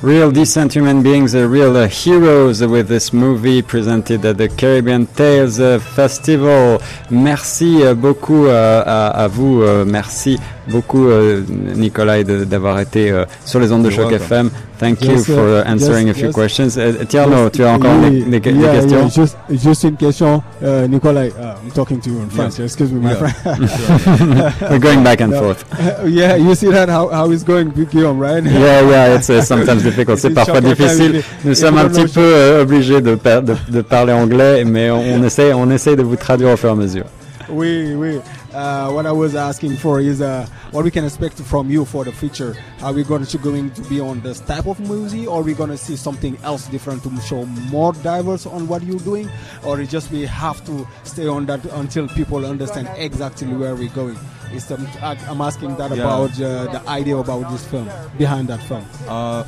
[0.03, 5.07] Real decent human beings, uh, real uh, heroes with this movie presented at the Caribbean
[5.07, 6.79] Tales uh, Festival.
[7.09, 10.37] Merci euh, beaucoup à, à vous, merci
[10.69, 11.41] beaucoup euh,
[11.75, 14.11] Nicolas de- d'avoir été euh, sur les ondes de Choc.
[14.11, 14.49] FM.
[14.79, 15.63] Thank you Yes, for sir.
[15.65, 16.35] uh, answering Yes, a few yes.
[16.35, 16.67] questions.
[16.77, 18.97] Euh, Tierno, Yes, tu as encore oui, des, des- des yeah, questions?
[18.99, 21.25] yeah, juste, juste une question, euh, Nicolas.
[21.25, 21.29] uh,
[21.65, 22.57] I'm talking to you in French.
[22.59, 22.65] Yeah.
[22.65, 23.15] Excuse me, my Yeah.
[23.15, 23.69] friend.
[24.69, 25.39] We're going back and No.
[25.39, 25.65] forth.
[26.07, 28.43] yeah, you see that how how it's going, Guillaume, right?
[28.43, 30.19] Yeah, yeah, it's uh, sometimes difficult.
[30.19, 31.23] C'est is parfois difficile.
[31.43, 34.91] Nous sommes you un petit peu euh, obligés de, par- de, de parler anglais, mais
[34.91, 37.05] on, on essaie, on essaie de vous traduire au fur et à mesure.
[37.49, 38.19] We we
[38.57, 42.03] uh, what I was asking for is uh, what we can expect from you for
[42.03, 42.55] the future.
[42.81, 45.53] Are we going to going to be on this type of movie, or are we
[45.53, 49.29] going to see something else different to show more diverse on what you're doing,
[49.63, 54.17] or just we have to stay on that until people understand exactly where we're going?
[54.53, 56.03] Is the, I- I'm asking that Yeah.
[56.03, 58.85] about uh, the idea about this film behind that film.
[59.07, 59.43] Uh,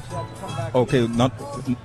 [0.75, 1.31] Okay, not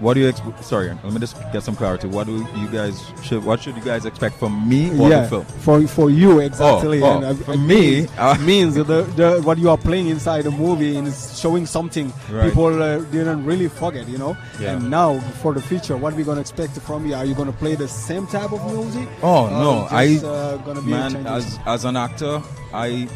[0.01, 0.29] what do you?
[0.29, 2.07] Ex- sorry, let me just get some clarity.
[2.07, 3.43] What do you guys should?
[3.45, 5.45] What should you guys expect from me or yeah, the film?
[5.65, 7.03] for for you exactly.
[7.03, 10.51] oh, and, uh, for me, uh, means the, the what you are playing inside the
[10.51, 12.49] movie and showing something Right.
[12.49, 14.37] people uh, didn't really forget, you know.
[14.61, 14.73] Yeah.
[14.73, 17.15] And now for the future, what we gonna expect from you?
[17.15, 19.09] Are you gonna play the same type of music?
[19.23, 22.43] Oh no, I uh, gonna be man as as an actor,
[22.75, 23.09] I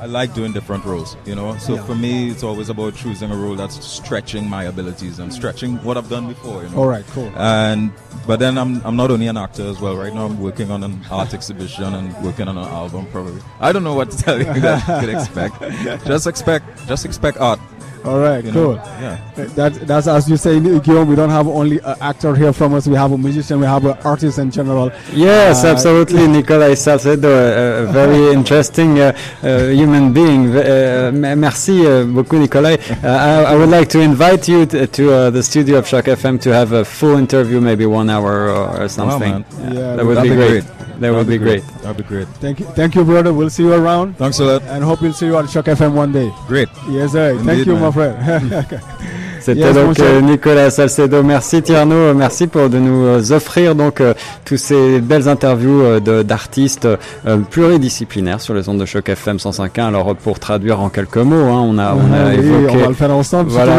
[0.00, 1.56] I like doing different roles, you know.
[1.58, 1.84] So Yeah.
[1.84, 5.96] for me, it's always about choosing a role that's stretching my abilities and stretching what
[5.96, 6.62] I've done before.
[6.62, 6.78] You know?
[6.78, 7.30] All right, cool.
[7.36, 7.90] And
[8.26, 9.96] but then I'm I'm not only an actor as well.
[9.96, 13.06] Right now I'm working on an art exhibition and working on an album.
[13.12, 15.60] Probably I don't know what to tell you that you could expect.
[16.06, 17.60] Just expect just expect art.
[18.04, 18.74] All right, You cool.
[18.76, 18.82] know?
[19.00, 19.18] Yeah.
[19.56, 21.08] That, that's as you say, Guillaume.
[21.08, 22.86] We don't have only an actor here from us.
[22.86, 23.60] We have a musician.
[23.60, 24.90] We have an artist in general.
[25.12, 30.56] Yes, Uh, absolutely, Nicolas Salcedo, a, a very interesting uh, uh, human being.
[30.56, 32.78] Uh, merci uh, beaucoup, Nicolas.
[32.90, 33.06] Uh,
[33.46, 36.40] I, I would like to invite you to, to uh, the studio of Choq FM
[36.42, 39.20] to have a full interview, maybe one hour or, or something.
[39.20, 39.44] man.
[39.74, 40.64] Yeah, that would That'd be be great.
[40.64, 40.79] great.
[41.00, 41.64] That would be great.
[41.82, 42.28] That'd be great.
[42.44, 43.32] Thank you, thank you, brother.
[43.32, 44.62] We'll see you around, Thanks a lot.
[44.64, 46.30] and hope we'll see you on Choq FM one day.
[46.46, 46.68] Great.
[46.88, 47.36] Yes, sir.
[47.42, 47.82] thank you, man.
[47.82, 48.82] my friend.
[49.54, 51.22] C'était Yes, donc euh, Nicolas Salcedo.
[51.24, 56.22] Merci Tierno, merci pour de nous euh, offrir donc euh, tous ces belles interviews euh,
[56.22, 56.86] d'artistes
[57.26, 59.88] euh, pluridisciplinaires sur les ondes de choc FM 105.1.
[59.88, 62.74] Alors pour traduire en quelques mots, hein, on a on a Oui, évoqué.
[62.76, 63.50] on va le faire ensemble.
[63.50, 63.72] Voilà.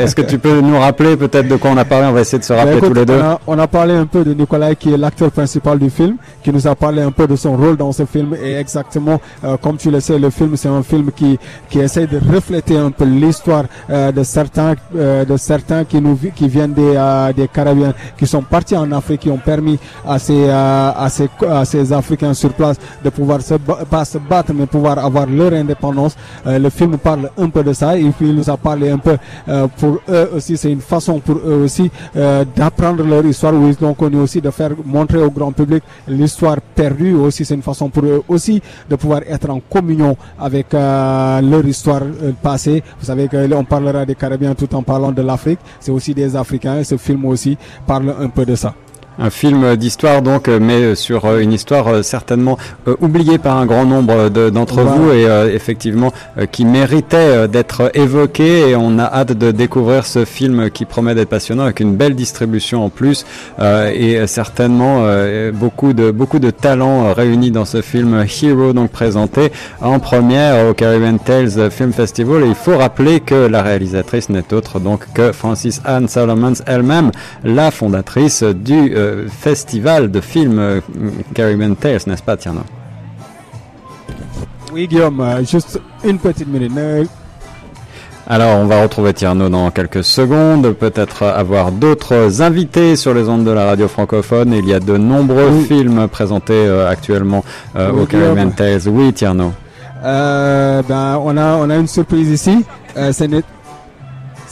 [0.00, 2.06] Est-ce que tu peux nous rappeler peut-être de quoi on a parlé?
[2.08, 3.18] On va essayer de se Ben, rappeler écoute, tous les deux.
[3.18, 6.16] On a, on a parlé un peu de Nicolas qui est l'acteur principal du film,
[6.42, 9.20] qui nous a parlé un peu de son rôle dans ce film et exactement
[9.62, 11.38] comme tu le sais, le film c'est un film qui
[11.70, 16.48] qui essaie de refléter un peu l'histoire de certains euh, de certains qui nous qui
[16.48, 20.44] viennent des euh, des Carabiens qui sont partis en Afrique qui ont permis à ces
[20.48, 23.54] euh, à ces à ces Africains sur place de pouvoir se
[23.94, 26.16] pas se battre mais pouvoir avoir leur indépendance.
[26.46, 28.98] Euh, le film parle un peu de ça et puis il nous a parlé un
[28.98, 29.16] peu
[29.48, 33.52] euh, pour eux aussi c'est une façon pour eux aussi euh, d'apprendre leur histoire.
[33.54, 37.14] Où ils ont connu aussi de faire montrer au grand public l'histoire perdue.
[37.14, 41.64] Aussi c'est une façon pour eux aussi de pouvoir être en communion avec euh, leur
[41.66, 42.82] histoire euh, passée.
[42.98, 46.14] Vous savez que là, on parlera des Carabiens tout en parlant de l'Afrique c'est aussi
[46.14, 48.74] des Africains et ce film aussi parle un peu de ça
[49.18, 52.56] Un film d'histoire donc, euh, mais euh, sur euh, une histoire certainement
[53.00, 57.90] oubliée par un grand nombre de- d'entre vous et euh, effectivement euh, qui méritait d'être
[57.94, 61.94] évoqué et on a hâte de découvrir ce film qui promet d'être passionnant avec une
[61.94, 63.26] belle distribution en plus
[63.60, 65.04] euh, et certainement
[65.52, 70.74] beaucoup de beaucoup de talents réunis dans ce film Hero donc présenté en première au
[70.74, 72.44] Caribbean Tales Film Festival.
[72.44, 77.10] Et il faut rappeler que la réalisatrice n'est autre donc que Francis Anne Solomons elle-même
[77.44, 80.80] la fondatrice du euh, festival de films euh,
[81.34, 82.60] Caribbean Tales, n'est-ce pas, Tierno
[84.72, 87.04] oui Guillaume euh, juste une petite minute Ne-
[88.26, 93.44] Alors, on va retrouver Tierno dans quelques secondes, peut-être avoir d'autres invités sur les ondes
[93.44, 94.54] de la radio francophone.
[94.54, 95.64] Il y a de nombreux Oui.
[95.64, 97.44] films présentés euh, actuellement
[97.76, 98.50] euh, Oui, au Caribbean.
[98.52, 98.88] Tales.
[98.88, 99.52] Oui, Tierno.
[100.04, 102.64] Euh, ben, on a, on a une surprise ici.
[102.96, 103.12] Euh,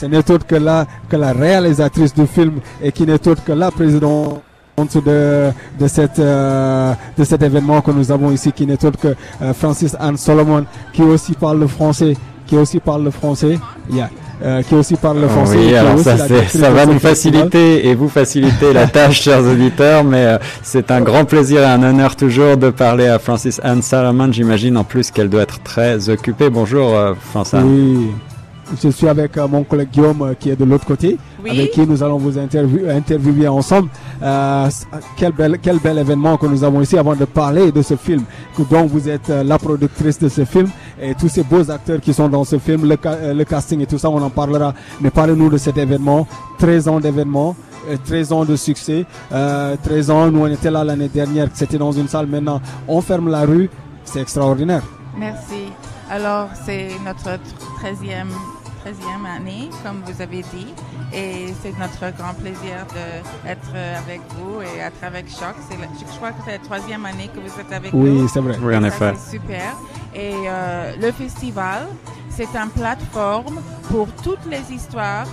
[0.00, 3.52] ce n'est, autre que la, que la réalisatrice du film et qui n'est autre que
[3.52, 4.42] la présidente
[4.78, 9.14] de, de, cette, euh, de cet événement que nous avons ici, qui n'est autre que
[9.42, 13.58] euh, Francis Anne Solomon, qui aussi parle le français, qui aussi parle le français,
[13.90, 14.08] yeah,
[14.42, 15.56] euh, qui aussi parle le français.
[15.56, 19.44] et qui Oui, alors ça, ça va nous faciliter et vous faciliter la tâche, chers
[19.44, 23.82] auditeurs, mais c'est un grand plaisir et un honneur toujours de parler à Francis Anne
[23.82, 24.32] Salomon.
[24.32, 26.48] J'imagine en plus qu'elle doit être très occupée.
[26.48, 26.96] Bonjour,
[27.32, 27.66] Francis Anne.
[27.66, 28.29] Oui.
[28.82, 31.50] Je suis avec euh, mon collègue Guillaume euh, qui est de l'autre côté, Oui.
[31.50, 33.88] avec qui nous allons vous interview- interviewer ensemble.
[34.22, 34.68] Euh,
[35.16, 38.22] quel, bel, quel bel événement que nous avons ici avant de parler de ce film,
[38.70, 40.68] dont vous êtes la productrice de ce film
[41.02, 43.86] et tous ces beaux acteurs qui sont dans ce film, le, ca- le casting et
[43.86, 44.72] tout ça, on en parlera.
[45.00, 46.26] Mais parlez-nous de cet événement,
[46.58, 47.56] 13 ans d'événement.
[47.90, 51.78] euh, 13 ans de succès, euh, 13 ans, nous on était là l'année dernière, c'était
[51.78, 53.70] dans une salle, maintenant on ferme la rue,
[54.04, 54.82] c'est extraordinaire.
[55.18, 55.72] Merci.
[56.10, 57.38] Alors, c'est notre
[57.80, 58.26] 13e,
[58.84, 60.68] 13e année, comme vous avez dit,
[61.12, 62.86] et c'est notre grand plaisir
[63.44, 65.54] d'être avec vous et être avec Choc.
[65.70, 68.02] La- je crois que c'est la troisième année que vous êtes avec nous.
[68.22, 68.56] Oui, c'est vrai.
[68.60, 69.12] Oui, en effet.
[69.30, 69.76] Super.
[70.14, 71.86] Et euh, le festival,
[72.30, 75.26] c'est une plateforme pour toutes les histoires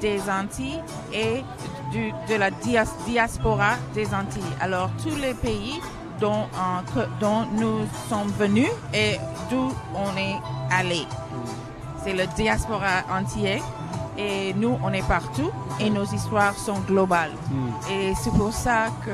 [0.00, 0.80] des Antilles
[1.12, 1.42] et
[1.90, 4.42] du, de la dias- diaspora des Antilles.
[4.60, 5.80] Alors, tous les pays
[6.20, 9.16] dont, euh, que- dont nous sommes venus et
[9.50, 10.36] d'où on est
[10.70, 11.02] allé.
[12.04, 13.62] C'est le diaspora entier.
[14.18, 17.32] Et nous, on est partout et nos histoires sont globales.
[17.90, 19.10] Et c'est pour ça que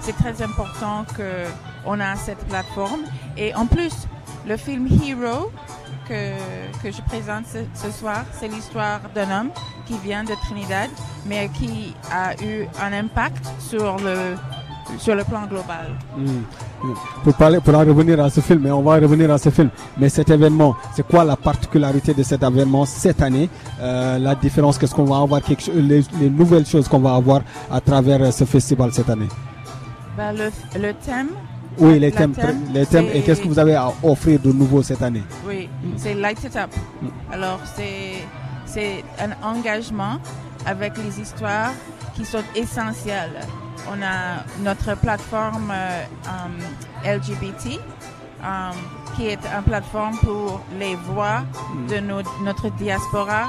[0.00, 1.46] c'est très important que
[1.84, 3.02] on a cette plateforme.
[3.36, 4.06] Et en plus,
[4.46, 5.50] le film Hero
[6.08, 6.34] que,
[6.82, 9.50] que je présente ce, ce soir, c'est l'histoire d'un homme
[9.86, 10.90] qui vient de Trinidad,
[11.26, 14.36] mais qui a eu un impact sur le,
[14.98, 15.92] sur le plan global.
[16.16, 16.42] Hmm.
[17.24, 19.70] Pour, parler, pour en revenir à ce film, et on va revenir à ce film,
[19.98, 23.48] mais cet événement, c'est quoi la particularité de cet événement cette année?
[23.80, 27.42] Euh, La différence, qu'est-ce qu'on va avoir, quelque les, les nouvelles choses qu'on va avoir
[27.70, 29.28] à travers euh, ce festival cette année?
[30.16, 31.28] Ben, le, le thème,
[31.78, 34.82] Oui, les thèmes, thème, les thèmes et qu'est-ce que vous avez à offrir de nouveau
[34.82, 35.22] cette année?
[35.46, 36.70] Oui, c'est Light It Up.
[37.32, 38.24] Alors, c'est,
[38.66, 40.18] c'est un engagement
[40.66, 41.72] avec les histoires
[42.14, 43.40] qui sont essentielles.
[43.90, 46.56] On a notre plateforme euh, um,
[47.04, 47.78] LGBT,
[48.42, 48.72] um,
[49.16, 51.42] qui est une plateforme pour les voix
[51.88, 53.48] de nos- notre diaspora,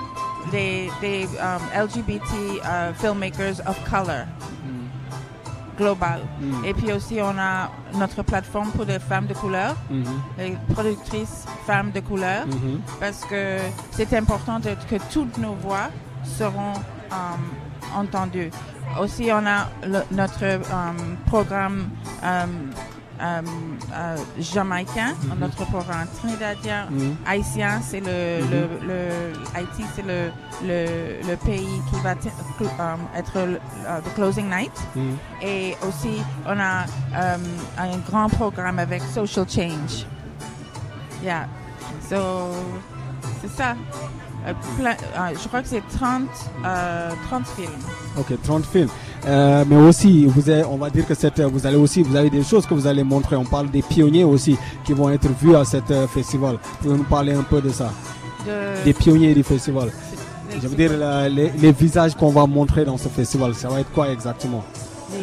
[0.52, 2.32] des, des um, LGBT
[2.64, 4.26] uh, filmmakers of color
[5.78, 6.22] global.
[6.40, 6.66] Mm.
[6.66, 10.06] Et puis aussi, on a notre plateforme pour les femmes de couleur, Mhm.
[10.38, 12.80] les productrices femmes de couleur, Mhm.
[13.00, 13.58] parce que
[13.92, 15.90] c'est important de- que toutes nos voix
[16.38, 16.74] seront
[17.96, 18.52] entendues.
[19.00, 21.90] Aussi, on a le- notre um, programme
[22.22, 22.72] um,
[23.20, 23.46] um,
[23.94, 25.40] euh, jamaïcain, Mhm.
[25.40, 27.16] notre programme trinidadien, Mhm.
[27.26, 28.52] haïtien, c'est le, Mhm.
[28.52, 30.32] le, le- Haïti, c'est le,
[30.64, 32.12] le, pays qui va
[32.80, 33.60] um, être le
[34.04, 34.72] the closing night.
[35.42, 37.42] Et aussi, on a um,
[37.78, 40.06] un grand programme avec Social Change.
[41.24, 41.48] Yeah.
[42.10, 42.52] So,
[43.42, 43.76] c'est ça.
[44.46, 46.24] Euh, plein- euh, je crois que c'est 30,
[46.66, 47.70] euh, 30 films.
[48.20, 48.90] Ok, 30 films.
[49.26, 52.30] Euh, mais aussi, vous avez, on va dire que cette, vous allez aussi, vous avez
[52.30, 53.36] des choses que vous allez montrer.
[53.38, 56.58] On parle des pionniers aussi qui vont être vus à cet euh, festival.
[56.82, 57.92] Pouvez nous parler un peu de ça?
[58.46, 59.92] De, Des pionniers du festival.
[60.62, 63.80] Je veux dire, la- les, les visages qu'on va montrer dans ce festival, ça va
[63.80, 64.64] être quoi exactement?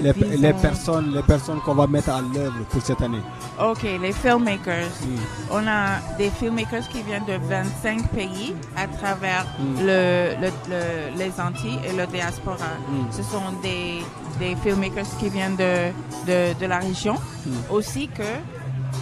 [0.03, 3.23] Les, les personnes, les personnes qu'on va mettre à l'œuvre pour cette année.
[3.61, 4.89] OK, les filmmakers.
[5.03, 5.17] Mm.
[5.53, 9.81] On a des filmmakers qui viennent de 25 pays à travers Mm.
[9.81, 12.73] le, le- le- les Antilles et le diaspora.
[12.89, 13.13] Mm.
[13.13, 13.99] Ce sont des,
[14.39, 15.91] des filmmakers qui viennent de,
[16.27, 17.17] de, de la région,
[17.71, 18.23] aussi que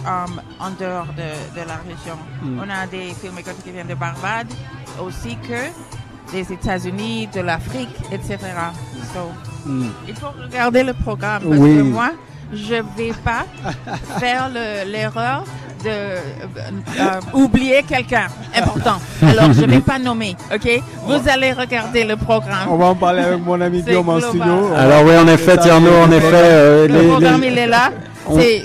[0.05, 2.17] um, en dehors de, de la région.
[2.43, 4.47] On a des filmmakers qui viennent de Barbade,
[5.01, 5.61] aussi que
[6.31, 8.37] des États-Unis, de l'Afrique, etc.
[9.13, 9.31] So,
[9.69, 9.85] Mm.
[10.07, 11.77] il faut regarder le programme parce Oui.
[11.77, 12.09] que moi,
[12.53, 13.45] je vais pas
[14.19, 15.43] faire le- l'erreur
[15.83, 16.17] de euh,
[16.99, 18.97] euh, oublier quelqu'un important.
[19.21, 20.81] Alors, je vais pas nommer, ok?
[21.05, 22.67] Vous allez regarder le On programme.
[22.77, 24.69] va en parler avec mon ami Guillaume en studio.
[24.73, 25.57] On Alors oui, en effet.
[25.57, 27.91] Tierno, en effet, euh, Le les- programme, les- il est là.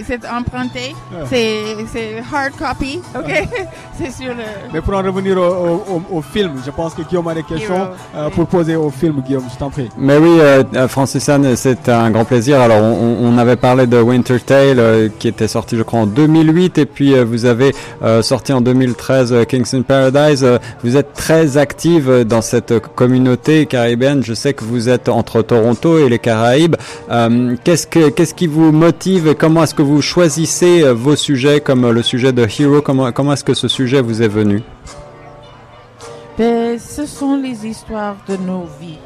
[0.06, 0.94] C'est emprunté.
[1.12, 1.24] Ah.
[1.30, 3.48] C'est c'est hard copy, ok?
[3.98, 4.42] C'est sur le...
[4.72, 7.44] Mais pour en revenir au, au- au- au film, je pense que Guillaume a des
[7.44, 7.86] questions Hero,
[8.16, 8.32] euh, oui.
[8.34, 9.88] pour poser au film, Guillaume, je t'en prie.
[9.96, 12.60] Mais oui, euh, euh, Francis Anne, c'est un grand plaisir.
[12.60, 16.06] Alors, on, on avait parlé de Winter Tale, euh, qui était sorti, je crois, en
[16.06, 20.42] 2008, et puis euh, vous avez euh, sorti en 2013 euh, Kings in Paradise.
[20.42, 24.22] Euh, vous êtes très active dans cette communauté caribéenne.
[24.24, 26.74] Je sais que vous êtes entre Toronto et les Caraïbes.
[27.12, 31.60] Euh, qu'est-ce que qu'est-ce qui vous motive comment est-ce que vous choisissez euh, vos sujets
[31.60, 32.80] comme euh, le sujet de Hero?
[32.80, 34.62] Comment comment est-ce que ce sujet vous est venu?
[36.38, 38.98] Ben, ce sont les histoires de nos vies,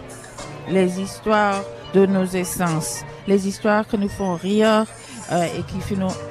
[0.70, 1.60] les histoires
[1.92, 4.84] de nos essences, les histoires que nous font rire
[5.32, 5.78] euh, et qui,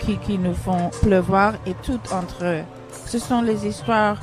[0.05, 2.62] qui, qui nous font pleuvoir et tout entre eux.
[3.05, 4.20] Ce sont les histoires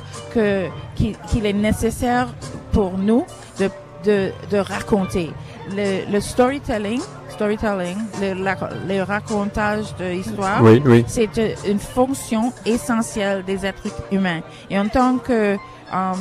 [0.95, 2.29] qui- qu'il est nécessaire
[2.71, 3.23] pour nous
[3.59, 3.69] de,
[4.03, 5.29] de, de raconter.
[5.69, 7.01] Le storytelling,
[7.35, 11.03] storytelling, le, la- le racontage de histoire, Oui, oui.
[11.07, 11.29] c'est
[11.67, 14.41] une fonction essentielle des êtres humains.
[14.69, 16.13] Et en tant que euh,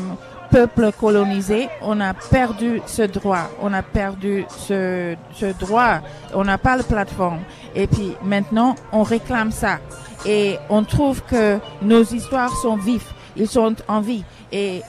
[0.51, 3.49] peuple colonisé, on a perdu ce droit.
[3.63, 6.01] On a perdu ce, ce droit.
[6.35, 7.41] On n'a pas de plateforme.
[7.75, 9.79] Et puis maintenant, on réclame ça.
[10.27, 13.11] Et on trouve que nos histoires sont vives.
[13.37, 14.25] Ils sont en vie.
[14.53, 14.83] Et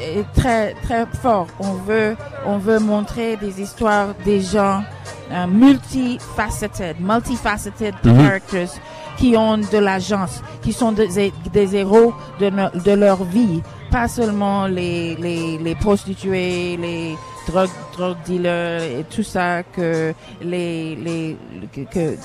[0.00, 1.46] et très très fort.
[1.60, 2.16] On veut
[2.46, 4.82] on veut montrer des histoires des gens
[5.30, 8.16] euh, multifaceted, multifaceted Mhm.
[8.16, 8.68] characters
[9.16, 14.08] qui ont de l'agence, qui sont des, des héros de, no- de leur vie, pas
[14.08, 17.16] seulement les, les, les prostituées, les
[17.46, 20.12] drug, drug dealers et tout ça que
[20.42, 21.36] les, les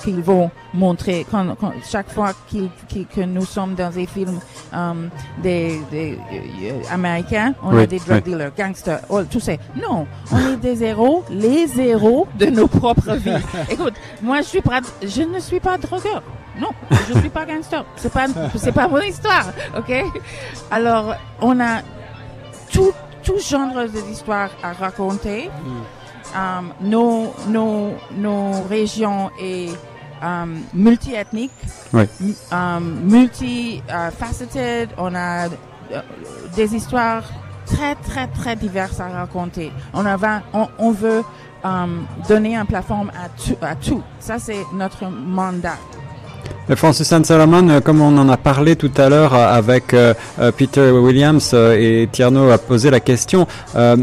[0.02, 4.38] qu'ils vont montrer quand, quand- chaque fois qu'ils qu'ils- que nous sommes dans des films
[4.72, 5.10] um,
[5.42, 6.36] des, des euh,
[6.72, 8.32] euh, américains, on Oui, a des drug oui.
[8.32, 9.52] dealers, gangsters, all- tout ça.
[9.76, 13.32] Non, on est des héros, les héros de nos propres vies.
[13.70, 16.22] Écoute, moi je suis pas, je ne suis pas drogueur.
[16.60, 16.70] Non,
[17.08, 17.84] je suis pas gangster.
[17.96, 19.46] C'est pas, c'est pas mon histoire,
[19.76, 19.92] ok?
[20.72, 21.82] Alors, on a
[22.72, 22.90] tout,
[23.28, 25.50] tout genre d'histoires à raconter.
[26.34, 29.70] Um, nos, nos, nos régions est
[30.22, 31.52] um, multiethnique,
[31.92, 32.04] Oui.
[32.20, 34.90] m- um, multifaceted.
[34.98, 36.02] On a euh,
[36.56, 37.22] des histoires
[37.66, 39.72] très, très, très diverses à raconter.
[39.94, 40.16] On, a,
[40.52, 41.22] on, on veut
[41.64, 41.86] euh,
[42.28, 43.56] donner un plateforme à tout.
[43.62, 44.02] À tout.
[44.20, 45.76] Ça, c'est notre mandat.
[46.70, 49.94] Et Francis Anne Solomon, euh, comme on en a parlé tout à l'heure euh, avec
[49.94, 53.46] euh, euh, Peter Williams euh, et Tierno a posé la question,
[53.76, 53.96] euh,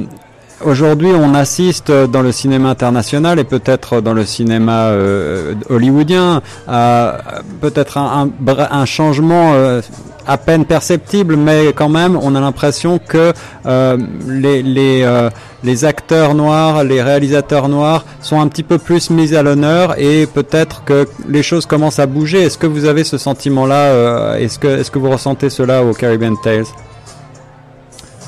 [0.64, 6.42] Aujourd'hui, on assiste euh, dans le cinéma international et peut-être dans le cinéma euh, hollywoodien
[6.66, 9.82] à euh, peut-être un, changement euh,
[10.28, 13.34] à peine perceptible, mais quand même, on a l'impression que
[13.66, 13.98] euh,
[14.28, 15.30] les, les, euh,
[15.64, 20.26] les acteurs noirs, les réalisateurs noirs sont un petit peu plus mis à l'honneur et
[20.26, 22.44] peut-être que les choses commencent à bouger.
[22.44, 25.94] Est-ce que vous avez ce sentiment-là euh, Est-ce que, est-ce que vous ressentez cela au
[25.94, 26.66] Caribbean Tales?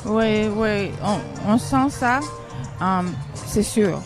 [0.05, 0.91] Oui, oui,
[1.45, 2.21] on, sent ça,
[3.45, 3.99] c'est sûr.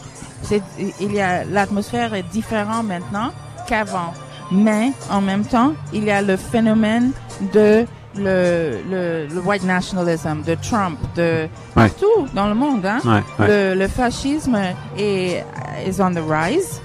[0.99, 1.21] Il y
[1.51, 3.31] l'atmosphère est différente maintenant
[3.67, 4.11] qu'avant.
[4.51, 7.11] Mais, en même temps, il y a le phénomène
[7.53, 7.85] de
[8.17, 11.47] le, le, le white nationalism, de Trump, de
[11.77, 11.87] Ouais.
[11.87, 12.99] partout dans le monde, hein.
[13.05, 13.47] Ouais, ouais.
[13.47, 14.57] Le, le fascisme
[14.97, 15.45] est
[15.87, 16.81] is on the rise.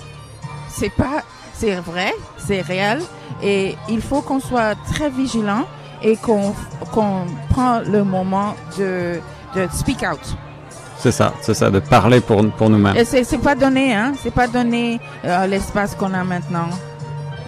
[0.68, 3.00] C'est pas, c'est vrai, c'est réel,
[3.42, 5.64] et il faut qu'on soit très vigilant
[6.02, 6.54] et qu'on
[6.92, 9.18] qu'on prend le moment de
[9.56, 10.20] de speak out.
[10.98, 12.96] C'est ça, c'est ça, de parler pour, pour nous-mêmes.
[12.96, 16.68] Et c'est c'est pas donné, hein, c'est pas donné euh, l'espace qu'on a maintenant.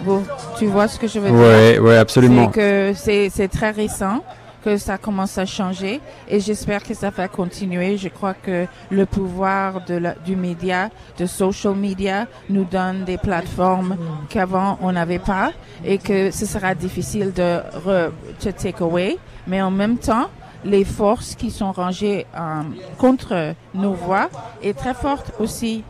[0.03, 0.23] Vous,
[0.57, 1.39] tu vois ce que je veux dire?
[1.39, 2.51] Oui, oui, absolument.
[2.53, 4.23] C'est que c'est c'est très récent
[4.63, 7.97] que ça commence à changer et j'espère que ça va continuer.
[7.97, 13.17] Je crois que le pouvoir de la, du média, de social media, nous donne des
[13.17, 13.95] plateformes
[14.29, 15.51] qu'avant on n'avait pas
[15.85, 19.17] et que ce sera difficile de re, to take away.
[19.47, 20.29] Mais en même temps,
[20.65, 22.61] les forces qui sont rangées euh,
[22.97, 24.29] contre nos voix
[24.61, 25.83] est très forte aussi.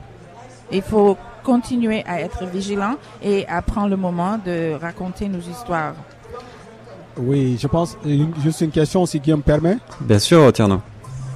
[0.71, 1.17] Il faut
[1.53, 5.93] continuer à être vigilant et à prendre le moment de raconter nos histoires.
[7.17, 9.77] Oui, je pense, une- juste une question si Guillaume permet.
[10.01, 10.79] Bien sûr, Tierno.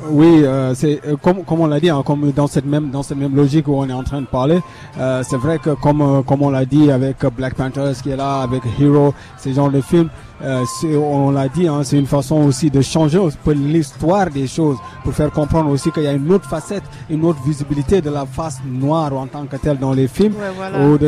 [0.10, 3.04] Oui, euh, c'est euh, comme comme on l'a dit, hein, comme dans cette même dans
[3.04, 4.60] cette même logique où on est en train de parler,
[5.00, 8.42] euh, c'est vrai que comme comme on l'a dit avec Black Panther qui est là,
[8.42, 10.10] avec Hero, ces genres de films,
[10.44, 10.64] euh,
[10.98, 15.32] on l'a dit, hein, c'est une façon aussi de changer l'histoire des choses pour faire
[15.32, 19.14] comprendre aussi qu'il y a une autre facette, une autre visibilité de la face noire
[19.14, 20.86] en tant que telle dans les films Ouais, voilà.
[20.88, 21.08] ou de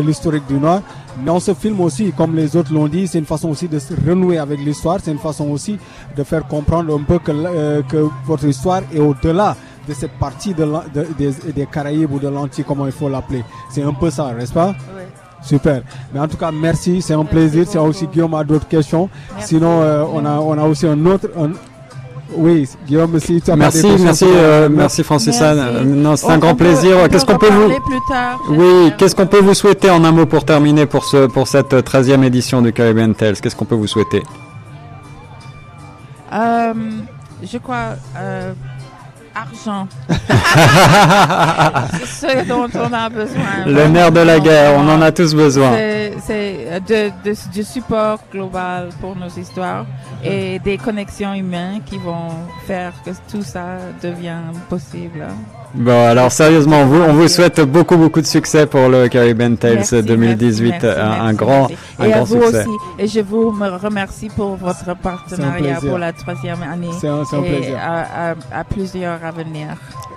[0.00, 0.80] l'historique du noir.
[1.24, 3.92] Dans ce film aussi, comme les autres l'ont dit, c'est une façon aussi de se
[4.06, 4.98] renouer avec l'histoire.
[5.02, 5.78] C'est une façon aussi
[6.16, 9.56] de faire comprendre un peu que, euh, que votre histoire est au-delà
[9.88, 13.08] de cette partie de, l'an- de- des, des Caraïbes ou de l'Antilles, comment il faut
[13.08, 13.42] l'appeler.
[13.70, 14.74] C'est un peu ça, n'est-ce pas?
[15.42, 15.82] Super.
[16.12, 17.00] Mais en tout cas, merci.
[17.00, 17.66] C'est un Merci plaisir.
[17.68, 19.08] C'est aussi Guillaume a d'autres questions.
[19.34, 19.48] Merci.
[19.54, 21.28] Sinon, euh, on a on a aussi un autre.
[21.38, 21.50] un-
[22.36, 25.38] Oui, Guillaume, si tu as Merci, des questions merci, euh, merci Francis.
[25.40, 27.08] Euh, Non, c'est On- un grand peut- plaisir.
[27.08, 30.12] Qu'est-ce qu'on peut vous reparler plus tard, Oui, qu'est-ce qu'on peut vous souhaiter en un
[30.12, 33.36] mot pour terminer pour ce pour cette euh, 13e édition du Caribbean Tales?
[33.40, 34.22] Qu'est-ce qu'on peut vous souhaiter?
[36.32, 36.74] Euh,
[37.42, 38.52] je crois euh,
[39.42, 39.88] argent.
[42.04, 43.64] c'est ce dont on a besoin.
[43.66, 45.72] Le nerf de la guerre, on en a tous besoin.
[46.24, 47.10] C'est euh,
[47.52, 49.86] du support global pour nos histoires
[50.24, 52.30] et des connexions humaines qui vont
[52.66, 55.26] faire que tout ça devienne possible.
[55.74, 59.74] Bon, alors sérieusement, vous, on vous souhaite beaucoup beaucoup de succès pour le Caribbean Tales
[59.76, 62.60] Merci, 2018, merci, un, grand un et à vous succès.
[62.66, 62.76] aussi.
[62.98, 66.88] Et je vous me remercie pour votre partenariat pour la troisième année.
[67.00, 67.76] C'est un, un et plaisir.
[67.78, 69.68] à, à, à plusieurs à venir.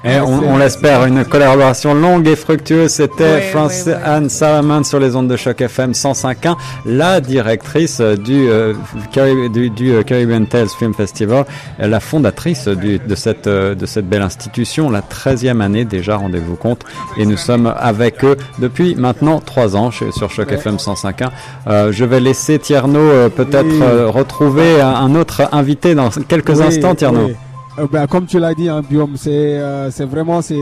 [0.04, 2.90] Et on, on l'espère, une collaboration longue et fructueuse.
[2.90, 3.94] C'était ouais.
[4.04, 8.74] Anne Salomon sur les ondes de choc FM 105.1, la directrice euh, du, euh,
[9.12, 11.46] Cari- du, du, euh, Caribbean Tales Film Festival,
[11.80, 15.04] euh, la fondatrice du- de, cette, euh, de cette belle institution, la
[15.42, 16.84] 13e année déjà, rendez-vous compte.
[17.18, 20.56] Et nous sommes avec eux depuis maintenant trois ans chez- sur choc Ouais.
[20.56, 21.32] FM 105.1.
[21.68, 23.80] Euh, je vais laisser Tierno euh, peut-être Oui.
[23.82, 27.26] euh, retrouver un, un autre invité dans quelques Oui, instants, Tierno.
[27.28, 27.36] oui.
[27.90, 29.58] Ben, comme tu l'as dit, hein, Guillaume, c'est
[29.92, 30.58] c'est vraiment c'est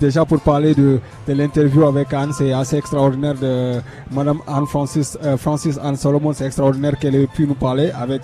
[0.00, 3.74] déjà pour parler de de l'interview avec Anne, c'est assez extraordinaire de
[4.10, 8.22] Madame Anne Francis Francis Anne Solomon, c'est extraordinaire qu'elle ait pu nous parler avec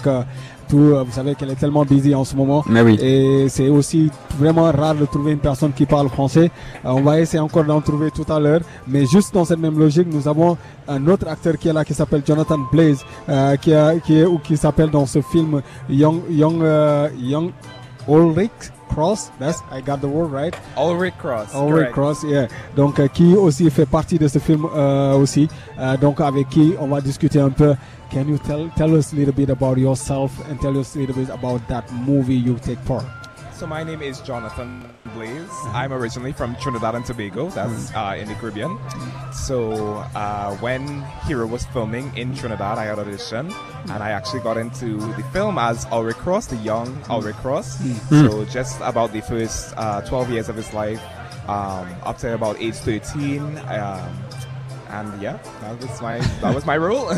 [0.70, 0.78] tout.
[0.94, 2.64] euh, vous savez qu'elle est tellement busy en ce moment.
[2.68, 2.98] Mais oui.
[3.02, 6.50] Et c'est aussi vraiment rare de trouver une personne qui parle français.
[6.84, 8.60] Euh, on va essayer encore d'en trouver tout à l'heure.
[8.86, 10.56] Mais juste dans cette même logique, nous avons
[10.88, 14.24] un autre acteur qui est là, qui s'appelle Jonathan Blaze, euh, qui, a, qui est
[14.24, 17.50] ou qui s'appelle dans ce film Young Young euh, Young
[18.08, 18.50] Ulrich
[18.94, 19.30] Cross.
[19.38, 20.54] That's I got the word right.
[20.76, 21.54] Ulrich Cross.
[21.54, 21.92] Ulrich.
[21.92, 22.48] Cross, yeah.
[22.76, 25.48] Donc euh, qui aussi fait partie de ce film euh, aussi.
[25.78, 27.74] Euh, donc avec qui on va discuter un peu.
[28.12, 31.14] Can you tell tell us a little bit about yourself and tell us a little
[31.14, 33.04] bit about that movie you take part?
[33.52, 34.82] So my name is Jonathan
[35.14, 35.48] Blaze.
[35.66, 38.78] I'm originally from Trinidad and Tobago, that's uh, in the Caribbean.
[39.32, 39.72] So
[40.14, 43.52] uh, when Hero was filming in Trinidad, I had audition,
[43.88, 47.78] and I actually got into the film as Ulrich Cross, the young Ulrich Cross.
[48.08, 51.00] So just about the first uh, 12 years of his life,
[51.48, 53.58] um, up to about age 13.
[53.68, 54.16] Um,
[54.92, 57.12] and yeah, that was my that was my role.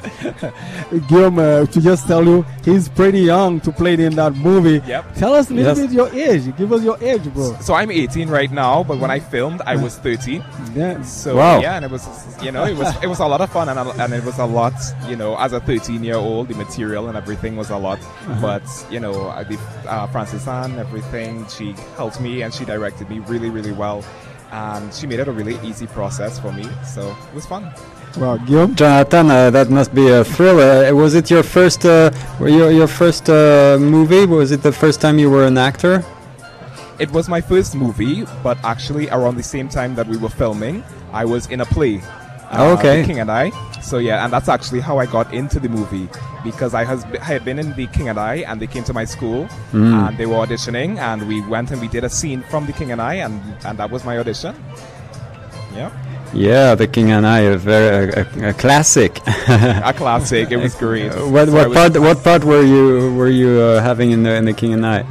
[1.08, 4.80] Guillaume, uh, to just tell you, he's pretty young to play in that movie.
[4.86, 5.14] Yep.
[5.16, 5.80] Tell us a little Yes.
[5.80, 6.56] bit your age.
[6.56, 7.56] Give us your age, bro.
[7.60, 10.42] so I'm 18 right now, but when I filmed, I was 13.
[10.74, 11.02] Yeah.
[11.02, 11.60] So Wow.
[11.60, 12.06] yeah, and it was
[12.42, 14.38] you know it was it was a lot of fun and a- and it was
[14.38, 14.72] a lot
[15.08, 17.98] you know as a 13 year old the material and everything was a lot,
[18.40, 19.12] but you know
[19.44, 24.02] the uh, Frances Ann, everything she helped me and she directed me really really well,
[24.52, 26.68] and she made it a really easy process for me.
[26.84, 27.72] So it was fun.
[28.16, 28.74] Well, Guillaume.
[28.74, 30.58] Jonathan, uh, that must be a thrill.
[30.58, 34.26] Uh, was it your first, uh, your your first uh, movie?
[34.26, 36.04] Was it the first time you were an actor?
[36.98, 40.84] It was my first movie, but actually around the same time that we were filming,
[41.12, 42.02] I was in a play.
[42.52, 43.00] Oh, okay.
[43.02, 43.50] The King and I.
[43.80, 46.08] So yeah, and that's actually how I got into the movie
[46.44, 48.92] because I has I had been in the King and I, and they came to
[48.92, 52.66] my school and they were auditioning, and we went and we did a scene from
[52.66, 54.54] the King and I, and and that was my audition.
[55.74, 55.90] Yeah,
[56.34, 59.18] Yeah, The King and I, a very a, a, a classic.
[59.26, 60.50] a classic.
[60.50, 61.10] It was great.
[61.12, 64.10] Uh, what So I what was- part what part were you were you uh, having
[64.10, 65.04] in the in The King and I?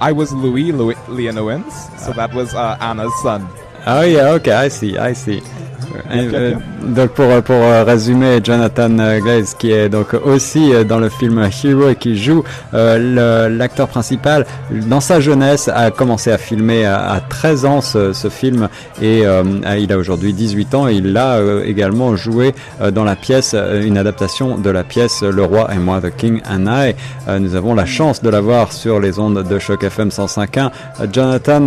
[0.00, 3.46] I was Louis, Louis Leonowens, so that was uh, Anna's son.
[3.86, 5.42] Oh yeah, okay, I see, I see.
[5.90, 6.54] Ok, euh,
[6.84, 11.08] donc pour pour euh, résumer, Jonathan euh, Glaze qui est donc aussi euh, dans le
[11.08, 12.42] film Hero et qui joue
[12.74, 14.46] euh, l'acteur principal
[14.88, 18.68] dans sa jeunesse a commencé à filmer à, à 13 ans ce, ce film
[19.00, 19.42] et euh,
[19.78, 22.54] il a aujourd'hui 18 ans il a euh, également joué
[22.92, 26.66] dans la pièce une adaptation de la pièce Le Roi et moi The King and
[26.66, 26.94] I.
[27.38, 30.70] Nous avons la chance de l'avoir sur les ondes de Choc FM 105.1.
[31.00, 31.60] Uh, Jonathan,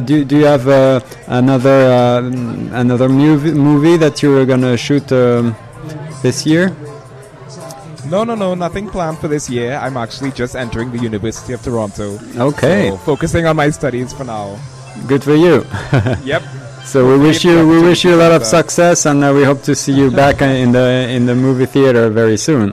[0.00, 0.68] do, you have
[1.28, 2.22] another
[2.74, 5.54] another movie, that you're gonna shoot um,
[6.22, 6.74] this year?
[8.08, 9.74] No, no, no, nothing planned for this year.
[9.82, 12.18] I'm actually just entering the University of Toronto.
[12.38, 14.58] Okay, So focusing on my studies for now.
[15.08, 15.64] good for you.
[16.24, 16.42] Yep.
[16.84, 18.62] so we wish you we wish you a lot of opportunity for that.
[18.64, 22.08] success, and uh, we hope to see you back in the in the movie theater
[22.10, 22.72] very soon.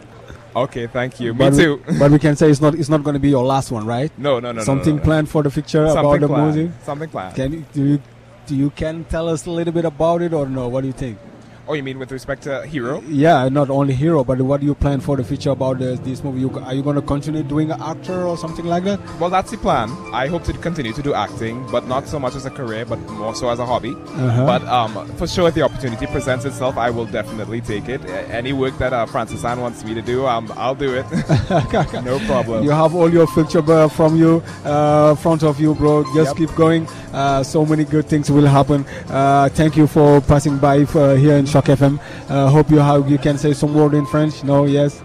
[0.56, 1.34] Okay, thank you.
[1.34, 1.66] Me But we,
[2.00, 4.12] but we can say it's not it's not going to be your last one, right?
[4.20, 5.06] No, no, no, no, Something no, no.
[5.08, 6.56] planned for the future about Something the planned.
[6.56, 6.72] music.
[6.84, 7.36] Something planned.
[7.36, 7.98] Can you do you
[8.46, 10.68] do you can tell us a little bit about it or no?
[10.68, 11.18] What do you think?
[11.66, 13.02] Oh, you mean with respect to Hero?
[13.08, 16.22] Yeah, not only hero, but what do you plan for the future about this, this
[16.22, 16.42] movie?
[16.42, 19.00] You, are you going to continue doing an actor or something like that?
[19.18, 19.90] Well, that's the plan.
[20.12, 23.00] I hope to continue to do acting, but not so much as a career, but
[23.12, 23.94] more so as a hobby.
[23.94, 24.46] Uh-huh.
[24.46, 28.04] But um, for sure, if the opportunity presents itself, I will definitely take it.
[28.10, 31.06] Any work that uh, Frances Ann wants me to do, um, I'll do it.
[32.04, 32.66] no problem.
[32.66, 36.04] You have all your future uh, from you, uh, front of you, bro.
[36.14, 36.36] Just Yep.
[36.38, 36.88] keep going.
[37.14, 38.84] Uh, so many good things will happen.
[39.08, 42.00] Uh, thank you for passing by uh, here in Shock FM.
[42.30, 44.44] Uh, hope you have you can say some word in French.
[44.44, 45.02] No, yes.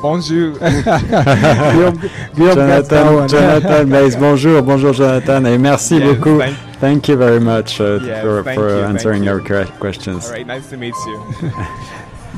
[0.00, 0.52] Bonjour.
[0.58, 2.00] Guillaume,
[2.34, 3.28] Jonathan.
[3.28, 6.38] Jonathan Mays, bonjour, bonjour Jonathan, et merci Yes, beaucoup.
[6.38, 9.30] thank- Thank you very much uh, Yes, for, for you, answering you.
[9.32, 10.24] our que- questions.
[10.28, 11.50] All right, nice to meet you.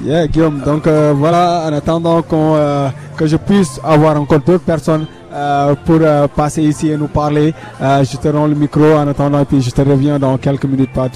[0.04, 0.60] Yeah, Guillaume.
[0.64, 5.76] Donc euh, voilà, en attendant qu'on, euh, que je puisse avoir encore d'autres personnes euh,
[5.84, 9.38] pour euh, passer ici et nous parler, euh, je te rends le micro en attendant
[9.38, 10.92] et puis je te reviens dans quelques minutes.
[10.92, 11.08] Pas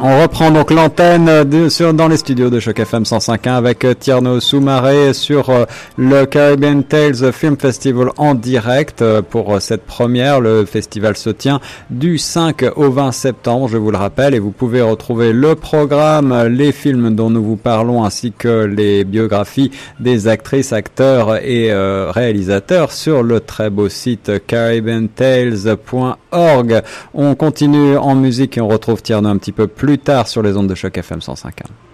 [0.00, 5.12] On reprend donc l'antenne dans les studios de Choc FM 105.1 avec euh, Tierno Soumaré
[5.12, 5.66] sur euh,
[5.96, 10.40] le Caribbean Tales Film Festival en direct euh, pour cette première.
[10.40, 14.50] Le festival se tient du 5 au 20 septembre, je vous le rappelle, et vous
[14.50, 19.70] pouvez retrouver le programme, les films dont nous vous parlons ainsi que les biographies
[20.00, 26.82] des actrices, acteurs et réalisateurs sur le très beau site caribbeantales.org.
[27.14, 30.56] On continue en musique et on retrouve Tierno un petit peu plus tard sur les
[30.56, 31.93] ondes de choc FM 105.1.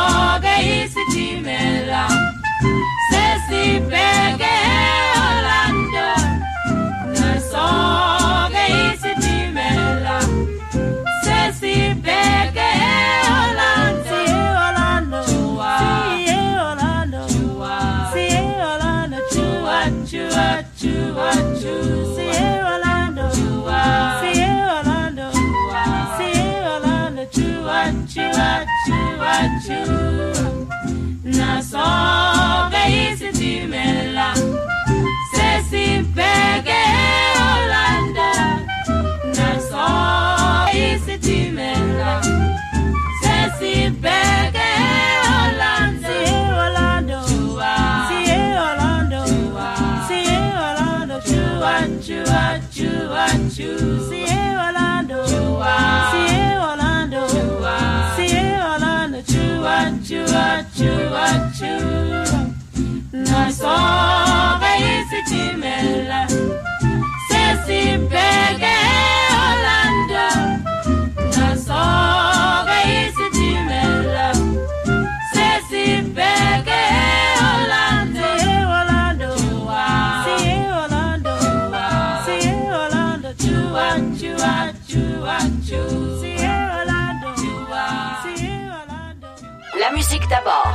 [90.31, 90.73] D'abord.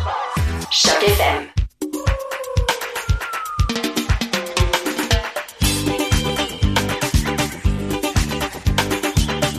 [0.70, 1.48] Choc FM.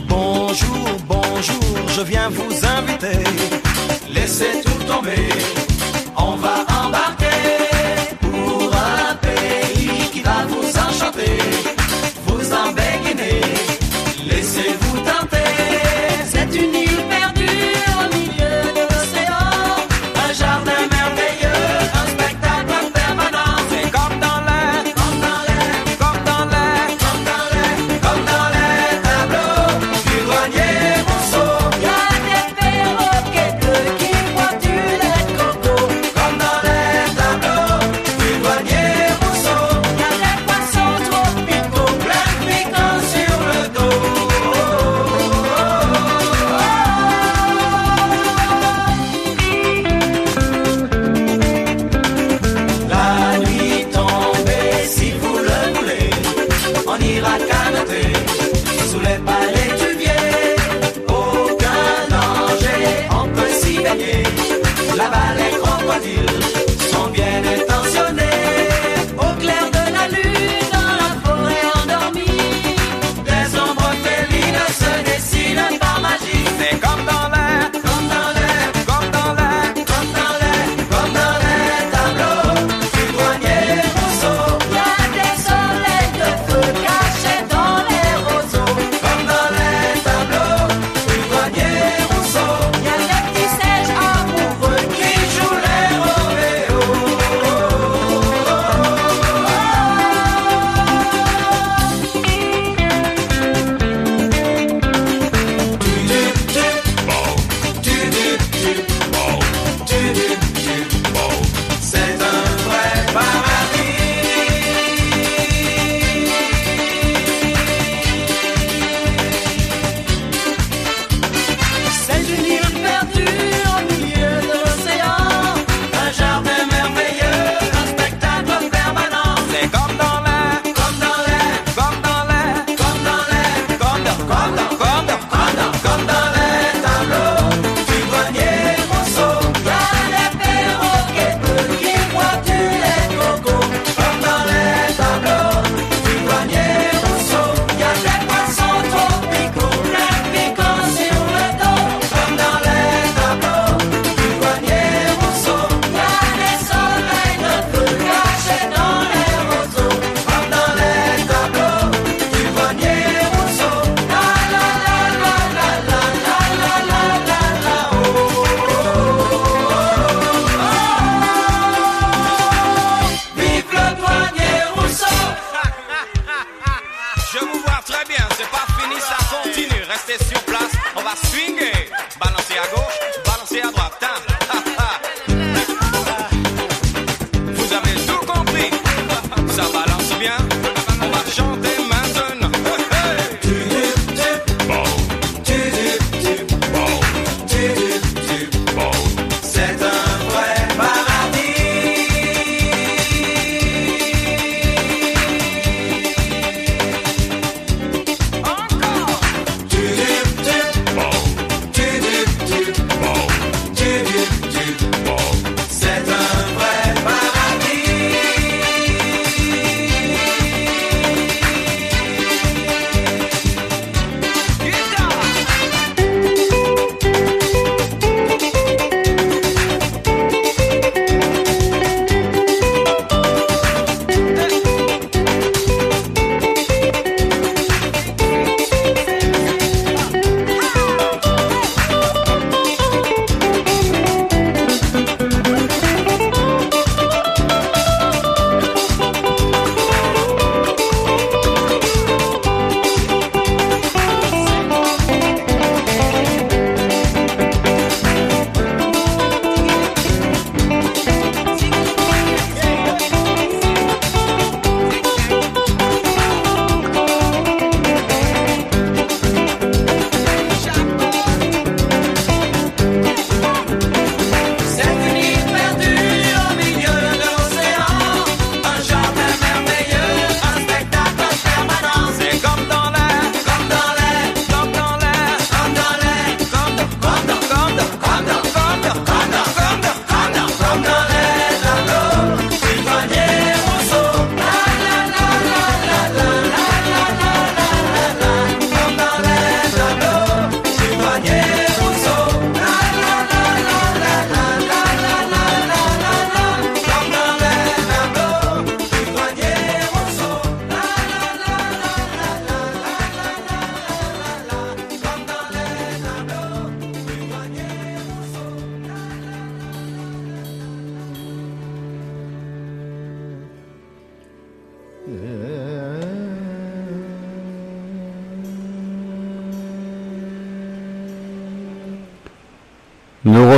[0.06, 0.76] Bonjour,
[1.08, 3.24] bonjour, je viens vous inviter.
[4.08, 5.26] Laissez tout tomber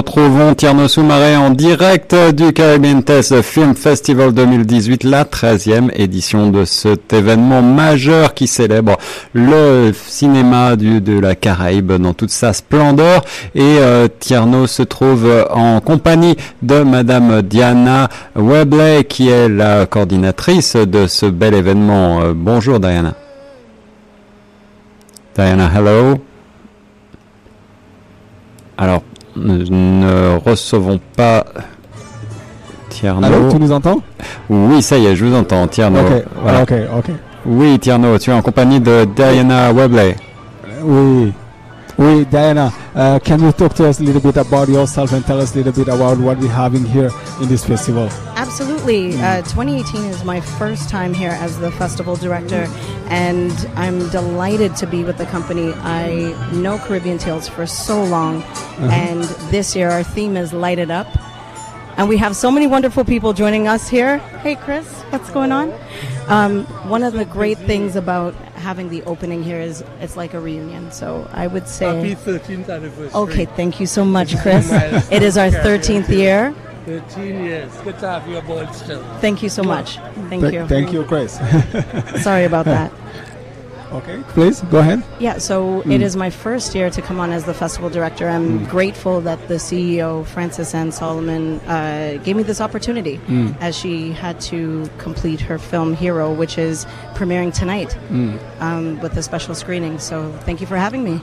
[0.01, 6.65] retrouvons Tierno Soumaré en direct du Caribbean Test Film Festival 2018, la 13e édition de
[6.65, 8.97] cet événement majeur qui célèbre
[9.35, 13.23] le cinéma de la Caraïbe dans toute sa splendeur.
[13.55, 20.77] Et euh, Tierno se trouve en compagnie de Madame Diana Webley qui est la coordinatrice
[20.77, 22.23] de ce bel événement.
[22.23, 23.13] Euh, bonjour Diana.
[25.35, 26.19] Diana, hello.
[28.79, 29.03] Alors,
[29.37, 31.45] nous ne recevons pas
[32.89, 33.27] Tierno.
[33.27, 34.03] Allô, tu nous entends?
[34.49, 36.01] Oui, ça y est, je vous entends, Tierno.
[36.01, 36.25] Ok,
[36.63, 37.11] ok, ok.
[37.47, 40.17] Oui, Tierno, tu es en compagnie de Diana Webley.
[40.83, 41.33] Oui.
[41.99, 45.41] Oui, Diana, uh, can you talk to us a little bit about yourself and tell
[45.41, 47.11] us a little bit about what we're having here
[47.43, 48.09] in this festival?
[48.37, 49.17] Absolutely.
[49.21, 52.67] Uh, 2018 is my first time here as the festival director,
[53.09, 55.73] and I'm delighted to be with the company.
[55.75, 58.43] I know Caribbean Tales for so long,
[58.79, 61.07] and this year our theme is Light It Up.
[61.97, 64.19] And we have so many wonderful people joining us here.
[64.43, 65.75] Hey, Chris, what's going on?
[66.29, 70.41] Um, one of the great things about having the opening here is it's like a
[70.41, 70.93] reunion.
[70.93, 72.15] So I would say.
[72.15, 73.11] 13th anniversary.
[73.15, 74.71] Okay, thank you so much, Chris.
[75.11, 76.55] it is our 13th year.
[76.87, 77.73] 13 years.
[77.83, 79.03] Good to have you aboard still.
[79.21, 79.97] Thank you so much.
[80.31, 80.67] Thank Th- you.
[80.67, 81.39] Thank you, Chris.
[82.23, 82.91] Sorry about that.
[83.93, 85.03] Okay, please go ahead.
[85.19, 88.29] Yeah, so it is my first year to come on as the festival director.
[88.29, 93.21] I'm grateful that the CEO, Frances Ann Solomon, uh, gave me this opportunity
[93.61, 97.97] as she had to complete her film Hero, which is premiering tonight
[98.61, 99.99] um, with a special screening.
[99.99, 101.21] So thank you for having me.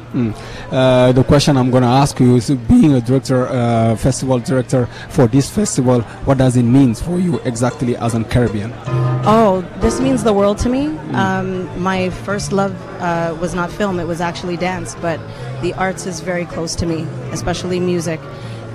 [0.72, 4.88] Uh, the question I'm going to ask you is being a director, uh, festival director
[5.09, 8.74] for this festival, what does it mean for you exactly as a Caribbean?
[9.30, 10.88] Oh, this means the world to me.
[11.13, 15.20] Um, my first love uh, was not film, it was actually dance, but
[15.62, 18.20] the arts is very close to me, especially music.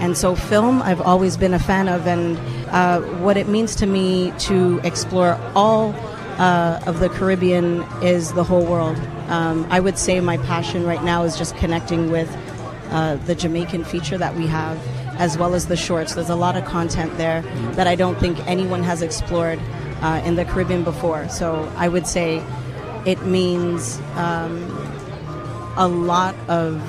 [0.01, 2.39] And so, film, I've always been a fan of, and
[2.70, 5.95] uh, what it means to me to explore all
[6.39, 8.97] uh, of the Caribbean is the whole world.
[9.28, 12.35] Um, I would say my passion right now is just connecting with
[12.91, 14.76] uh, the Jamaican feature that we have,
[15.18, 16.14] as well as the shorts.
[16.14, 17.43] There's a lot of content there
[17.76, 19.61] that I don't think anyone has explored
[20.03, 21.28] uh, in the Caribbean before.
[21.28, 22.43] So I would say
[23.07, 24.55] it means um,
[25.77, 26.81] a lot of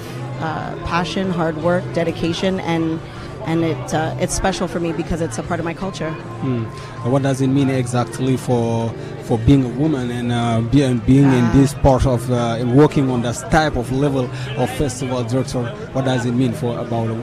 [0.41, 2.99] uh, passion, hard work, dedication, and
[3.45, 6.11] and it uh, it's special for me because it's a part of my culture.
[6.11, 6.64] Hmm.
[7.09, 8.89] What does it mean exactly for
[9.24, 12.76] for being a woman and uh, be, and being in this part of uh, and
[12.76, 15.64] working on this type of level of festival director?
[15.93, 17.16] What does it mean for about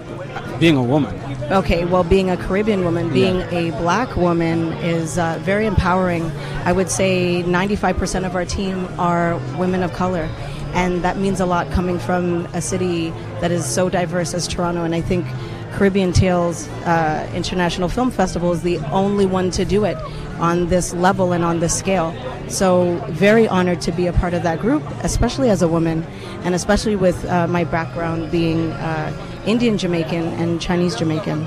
[0.61, 1.15] being a woman?
[1.51, 6.31] Okay, well, being a Caribbean woman, being a black woman is uh, very empowering.
[6.65, 10.29] I would say 95% of our team are women of color.
[10.75, 14.85] And that means a lot coming from a city that is so diverse as Toronto.
[14.85, 15.27] And I think
[15.73, 19.97] Caribbean Tales uh, International Film Festival is the only one to do it
[20.39, 22.15] on this level and on this scale.
[22.49, 26.05] So, very honored to be a part of that group, especially as a woman,
[26.45, 31.47] and especially with uh, my background being uh, Indian Jamaican and Chinese Jamaican.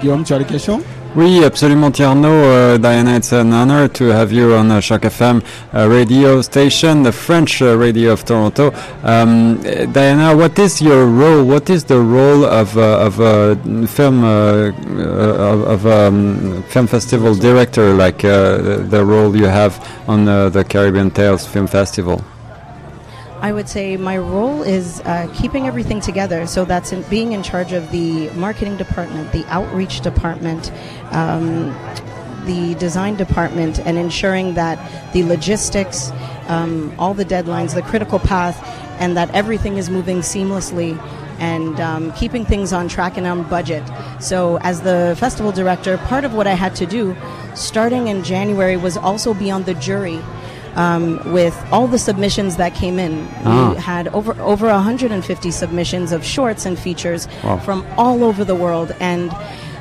[0.00, 0.80] Guillaume, tu as des questions?
[1.16, 2.28] Oui, absolument, Tierno.
[2.28, 5.42] Uh, Diana, it's an honor to have you on uh, Choq FM
[5.74, 8.72] uh, radio station, the French uh, radio of Toronto.
[9.02, 9.60] Um,
[9.92, 11.44] Diana, what is your role?
[11.44, 13.56] What is the role of uh, of a
[13.88, 19.74] film uh, uh, of, of um, film festival director, like uh, the role you have
[20.08, 22.22] on uh, the Caribbean Tales Film Festival?
[23.42, 26.46] I would say my role is uh, keeping everything together.
[26.46, 30.70] So that's in being in charge of the marketing department, the outreach department,
[31.10, 31.74] um,
[32.44, 34.78] the design department, and ensuring that
[35.14, 36.10] the logistics,
[36.48, 38.62] um, all the deadlines, the critical path,
[39.00, 41.00] and that everything is moving seamlessly.
[41.38, 43.82] And um, keeping things on track and on budget.
[44.18, 47.16] So, as the festival director, part of what I had to do,
[47.54, 50.20] starting in January, was also be on the jury
[50.76, 53.26] um, with all the submissions that came in.
[53.44, 53.72] Ah.
[53.74, 57.58] We had over over 150 submissions of shorts and features Wow.
[57.58, 59.32] from all over the world, and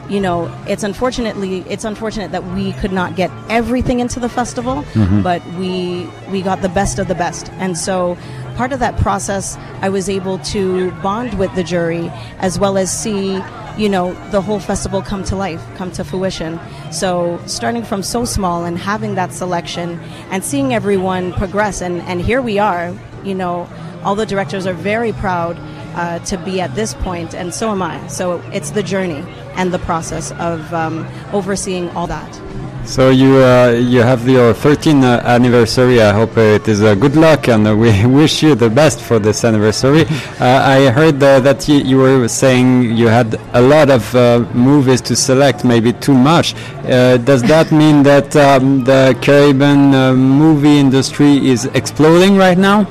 [0.09, 4.83] you know, it's unfortunately it's unfortunate that we could not get everything into the festival,
[5.23, 8.17] but we we got the best of the best, and so.
[8.59, 12.91] Part of that process, I was able to bond with the jury as well as
[12.91, 13.39] see,
[13.79, 16.59] you know, the whole festival come to life, come to fruition.
[16.91, 19.97] So, starting from so small and having that selection
[20.31, 23.69] and seeing everyone progress, and, and here we are, you know,
[24.03, 25.57] all the directors are very proud
[25.95, 28.05] uh, to be at this point, and so am I.
[28.07, 29.23] So, it's the journey
[29.55, 32.58] and the process of um, overseeing all that.
[32.85, 36.01] So you uh, you have your 13th uh, anniversary.
[36.01, 38.99] I hope uh, it is uh, good luck, and uh, we wish you the best
[39.01, 40.05] for this anniversary.
[40.39, 44.39] Uh, I heard uh, that you, you were saying you had a lot of uh,
[44.53, 46.55] movies to select, maybe too much.
[46.85, 52.87] Uh, does that mean that um, the Caribbean uh, movie industry is exploding right now?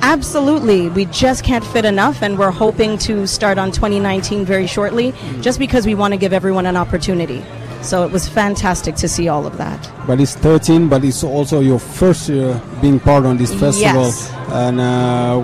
[0.00, 0.88] Absolutely.
[0.88, 5.12] We just can't fit enough, and we're hoping to start on 2019 very shortly,
[5.42, 7.44] just because we want to give everyone an opportunity.
[7.82, 9.90] So it was fantastic to see all of that.
[10.06, 14.04] But it's 13, but it's also your first year being part on this festival.
[14.04, 14.32] Yes.
[14.50, 15.42] And uh,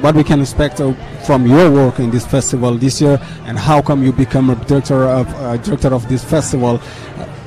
[0.00, 0.92] what we can expect uh,
[1.24, 5.04] from your work in this festival this year, and how come you become a director
[5.04, 6.80] of uh, director of this festival?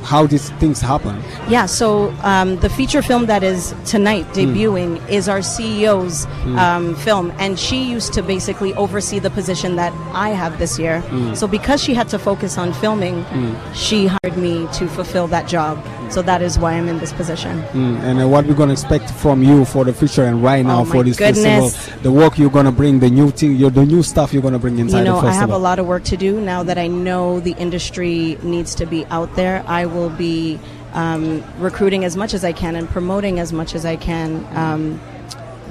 [0.03, 1.15] How these things happen?
[1.49, 6.57] Yeah, so um, the feature film that is tonight debuting is our CEO's Mm.
[6.59, 11.01] um, film, and she used to basically oversee the position that I have this year.
[11.07, 11.35] Mm.
[11.37, 13.55] So because she had to focus on filming, Mm.
[13.73, 15.77] she hired me to fulfill that job.
[16.13, 17.59] So that is why I'm in this position.
[17.73, 20.81] Mm, and uh, what we're gonna expect from you for the future and right now
[20.81, 21.75] Oh for this goodness.
[21.75, 24.77] festival, the work you're gonna bring, the new thing, the new stuff you're gonna bring
[24.77, 27.39] inside you know, I have a lot of work to do now that I know
[27.39, 29.63] the industry needs to be out there.
[29.65, 30.59] I will be
[30.93, 35.01] um, recruiting as much as I can and promoting as much as I can um,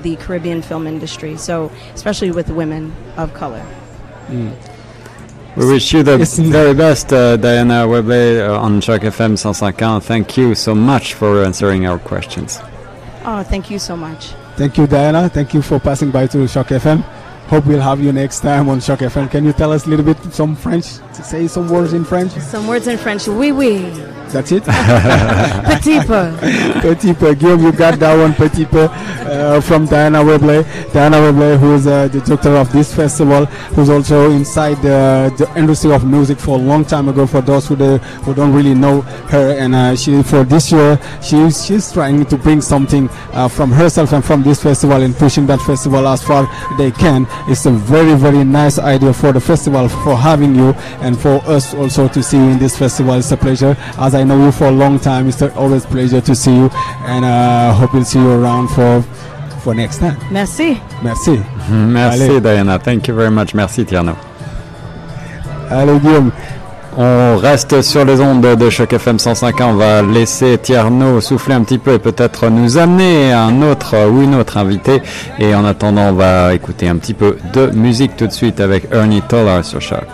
[0.03, 1.37] the Caribbean film industry.
[1.37, 3.65] So, especially with women of color.
[4.27, 4.57] Mm.
[5.55, 6.17] We wish you the
[6.51, 10.03] very best, uh, Diana Webley uh, on Choq FM 105.
[10.03, 12.59] Thank you so much for answering our questions.
[13.27, 14.29] Oh, thank you so much.
[14.57, 15.29] Thank you, Diana.
[15.29, 17.03] Thank you for passing by to Choq FM.
[17.49, 19.31] Hope we'll have you next time on Choq FM.
[19.31, 20.85] Can you tell us a little bit some French?
[21.13, 22.33] Say some words in French.
[22.33, 23.29] Some words in French.
[23.29, 23.93] Oui, oui.
[24.33, 24.65] That's it.
[24.65, 26.31] Petit peu.
[26.81, 27.35] petit peu.
[27.35, 28.89] Guillaume, you got that one, petit peu,
[29.27, 30.65] uh, from Diana Webley.
[30.93, 35.59] Diana Webley, who is uh, the director of this festival, who's also inside the, the
[35.59, 37.27] industry of music for a long time ago.
[37.27, 40.99] For those who, the, who don't really know her, and uh, she for this year,
[41.23, 45.47] she's she's trying to bring something uh, from herself and from this festival and pushing
[45.47, 47.27] that festival as far they can.
[47.49, 51.75] It's a very very nice idea for the festival for having you and for us
[51.75, 53.15] also to see you in this festival.
[53.15, 53.77] It's a pleasure.
[53.99, 56.71] As I know you for a long time, it's a- always pleasure to see you,
[57.07, 59.03] and uh, hope we'll see you around for
[59.63, 60.17] for next time.
[60.31, 60.81] Merci.
[61.03, 61.41] Merci.
[61.71, 62.41] Merci, Allez.
[62.41, 62.79] Diana.
[62.79, 63.55] Thank you very much.
[63.55, 64.15] Merci, Tierno.
[65.71, 66.31] Allez Guillaume.
[66.99, 69.55] On reste sur les ondes de Choc FM 105.
[69.63, 74.21] On va laisser Tierno souffler un petit peu et peut-être nous amener un autre ou
[74.21, 75.01] une autre invité.
[75.39, 78.89] Et en attendant, on va écouter un petit peu de musique tout de suite avec
[78.93, 80.07] Ernie Toller sur Choc.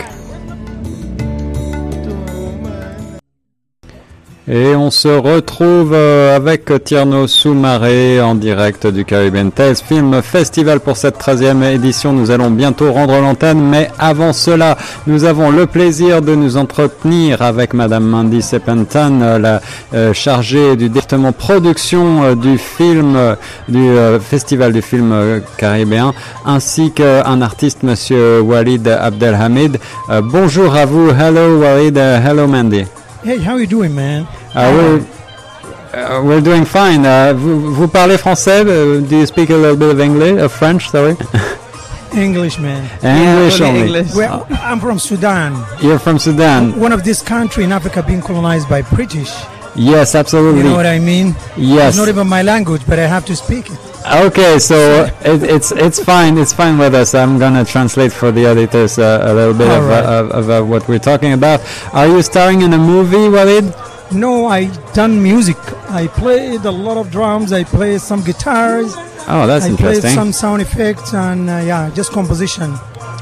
[4.50, 10.80] Et on se retrouve euh, avec Tierno Soumaré en direct du Caribbean Tales Film Festival
[10.80, 12.14] pour cette 13e édition.
[12.14, 17.42] Nous allons bientôt rendre l'antenne, mais avant cela, nous avons le plaisir de nous entretenir
[17.42, 19.60] avec Madame Mandy Sepentan, euh, la
[19.92, 23.36] euh, chargée du département production du film,
[23.68, 23.90] du
[24.20, 26.14] Festival du film caribéen,
[26.46, 29.78] ainsi qu'un artiste, Monsieur Walid Abdelhamid.
[30.22, 31.10] Bonjour à vous.
[31.10, 31.98] Hello Walid.
[31.98, 32.84] Hello Mandy.
[33.24, 34.26] Hey, how you doing, man?
[34.54, 37.04] Uh, we're, uh, we're doing fine.
[37.04, 38.60] Uh, vous, vous parlez français?
[38.62, 40.88] Uh, do you speak a little bit of English, of French?
[40.90, 41.16] Sorry.
[42.14, 42.88] English, man.
[43.02, 44.02] English only.
[44.14, 45.64] Well, I'm from Sudan.
[45.82, 46.78] You're from Sudan.
[46.80, 49.30] One of this country in Africa being colonized by British.
[49.76, 50.62] Yes, absolutely.
[50.62, 51.36] You know what I mean?
[51.56, 51.90] Yes.
[51.90, 53.78] It's not even my language, but I have to speak it.
[54.10, 56.38] Okay, so it, it's it's fine.
[56.38, 57.14] It's fine with us.
[57.14, 60.04] I'm gonna translate for the editors uh, a little bit of, right.
[60.04, 61.60] uh, of, of uh, what we're talking about.
[61.92, 63.74] Are you starring in a movie, Walid?
[64.12, 65.56] No, I done music.
[65.90, 67.52] I played a lot of drums.
[67.52, 68.94] I played some guitars.
[69.30, 70.00] Oh, that's I interesting.
[70.02, 72.74] played some sound effects and uh, yeah, just composition.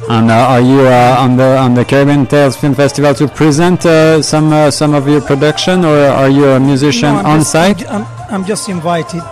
[0.09, 3.85] And uh, are you uh, on the on the Caribbean Tales Film Festival to present
[3.85, 7.39] uh, some uh, some of your production, or are you a musician No, I'm on
[7.41, 7.91] just, site?
[7.91, 9.27] I'm, I'm, just invited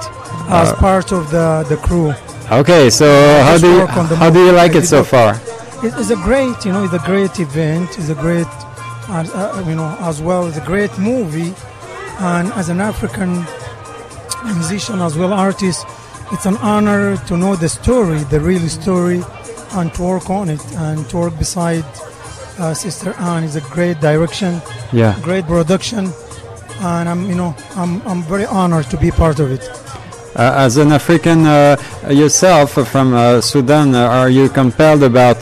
[0.48, 2.12] as Uh, part of the the crew.
[2.50, 3.06] Okay, so
[3.46, 5.40] how do you, how do you like I it so far?
[5.82, 7.88] It's a great, you know, it's a great event.
[7.98, 8.46] It's a great,
[9.08, 10.46] uh, uh, you know, as well.
[10.46, 11.52] It's a great movie,
[12.20, 13.44] and as an African
[14.44, 15.86] musician as well artist,
[16.32, 19.22] it's an honor to know the story, the real story,
[19.72, 21.84] and to work on it and to work beside
[22.58, 24.60] uh, Sister Anne is a great direction,
[24.92, 25.18] Yeah.
[25.22, 26.12] great production,
[26.80, 29.62] and I'm, you know, I'm, I'm very honored to be part of it.
[30.36, 31.76] Uh, as an African uh,
[32.10, 35.40] yourself from uh, Sudan, are you compelled about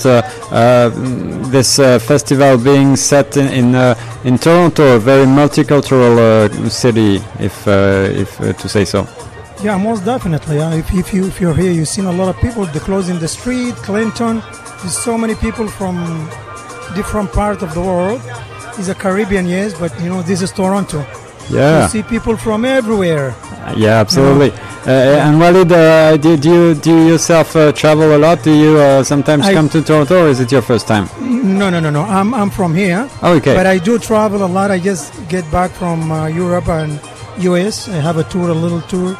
[1.50, 8.68] this festival being set in in, in Toronto, a very multicultural city, if if to
[8.68, 9.06] say so?
[9.62, 10.58] Yeah, most definitely.
[10.58, 12.66] Uh, if, if you if you're here, you've seen a lot of people.
[12.66, 14.42] The clothes in the street, Clinton.
[14.80, 15.96] There's so many people from
[16.96, 18.20] different parts of the world.
[18.76, 21.06] It's a Caribbean, yes, but you know this is Toronto.
[21.50, 21.82] Yeah.
[21.82, 23.34] You see people from everywhere.
[23.76, 24.50] Yeah, absolutely.
[24.86, 24.90] Uh,
[25.26, 28.42] and Walid, uh, do, do you do you yourself uh, travel a lot?
[28.42, 31.08] Do you uh, sometimes I- come to Toronto, or is it your first time?
[31.58, 32.02] No, no, no, no.
[32.02, 33.08] I'm I'm from here.
[33.22, 33.54] Okay.
[33.54, 34.70] But I do travel a lot.
[34.72, 36.98] I just get back from uh, Europe and
[37.44, 37.88] US.
[37.88, 39.16] I have a tour, a little tour.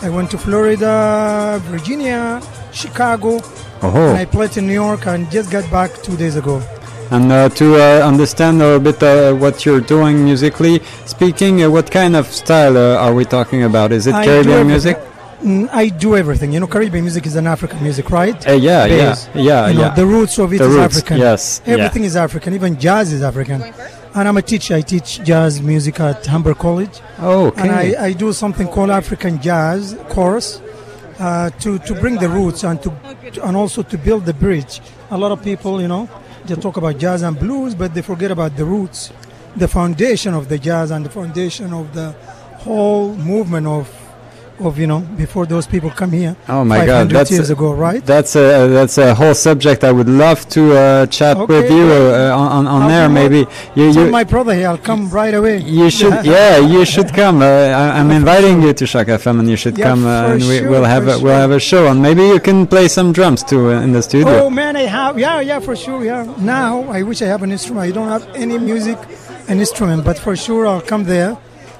[0.00, 2.40] I went to Florida, Virginia,
[2.72, 3.40] Chicago,
[3.82, 4.08] Oh.
[4.10, 6.62] and I played in New York and just got back two days ago.
[7.10, 11.90] And uh, to uh, understand a bit uh, what you're doing musically speaking, uh, what
[11.90, 13.92] kind of style uh, are we talking about?
[13.92, 14.96] Is it I Caribbean music?
[15.42, 16.52] Mm, I do everything.
[16.52, 18.36] You know, Caribbean music is an African music, right?
[18.48, 19.28] Uh, yeah, yeah, Base.
[19.34, 19.94] yeah, You know, yeah.
[19.94, 21.18] the roots of it The is roots, African.
[21.18, 21.72] yes, yeah.
[21.74, 22.54] Everything is African.
[22.54, 23.62] Even jazz is African.
[24.14, 24.74] And I'm a teacher.
[24.76, 27.00] I teach jazz music at Humber College.
[27.18, 27.62] Oh, okay.
[27.62, 30.60] And I, I do something called African Jazz course
[31.18, 32.90] uh, to, to bring the roots and to,
[33.32, 34.80] to- and also to build the bridge.
[35.10, 36.08] A lot of people, you know,
[36.46, 39.12] they talk about jazz and blues, but they forget about the roots,
[39.56, 42.12] the foundation of the jazz and the foundation of the
[42.58, 43.88] whole movement of,
[44.60, 46.36] of you know, before those people come here.
[46.48, 48.04] Oh my 500 God, that's years ago, right?
[48.04, 49.84] That's a that's a whole subject.
[49.84, 53.08] I would love to uh, chat with you uh, on on, I'll air.
[53.08, 55.58] Maybe you you my brother here, I'll come right away.
[55.58, 57.42] you should yeah you should come.
[57.42, 60.42] Uh, I, I'm inviting you to Choq FM, and you should Yeah, come, uh, and
[60.42, 63.12] we, sure, we'll have a, we'll have a show, and maybe you can play some
[63.12, 64.44] drums too uh, in the studio.
[64.44, 66.24] Oh man, I have yeah, yeah, for sure, yeah.
[66.38, 67.84] Now I wish I have an instrument.
[67.88, 68.98] I don't have any music,
[69.48, 71.36] an instrument, but for sure I'll come there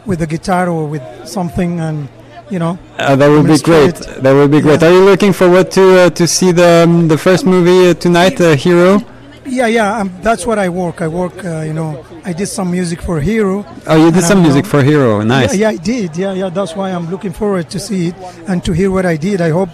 [0.07, 2.09] with a guitar or with something, and
[2.51, 2.79] you know.
[2.99, 3.95] Uh, that would be great.
[4.23, 4.83] That would be great.
[4.83, 8.41] Are you looking forward to uh, to see the um, the first movie uh, tonight,
[8.41, 9.01] uh, Hero?
[9.45, 9.99] Yeah, yeah.
[9.99, 11.03] Um, that's what I work.
[11.03, 11.45] I work.
[11.45, 13.67] Uh, you know, I did some music for Hero.
[13.87, 15.21] Oh, you did some I'm, music uh, for Hero.
[15.23, 15.57] Nice.
[15.57, 16.17] Yeah, yeah, I did.
[16.17, 16.49] Yeah, yeah.
[16.49, 18.15] That's why I'm looking forward to see it
[18.49, 19.41] and to hear what I did.
[19.41, 19.71] I hope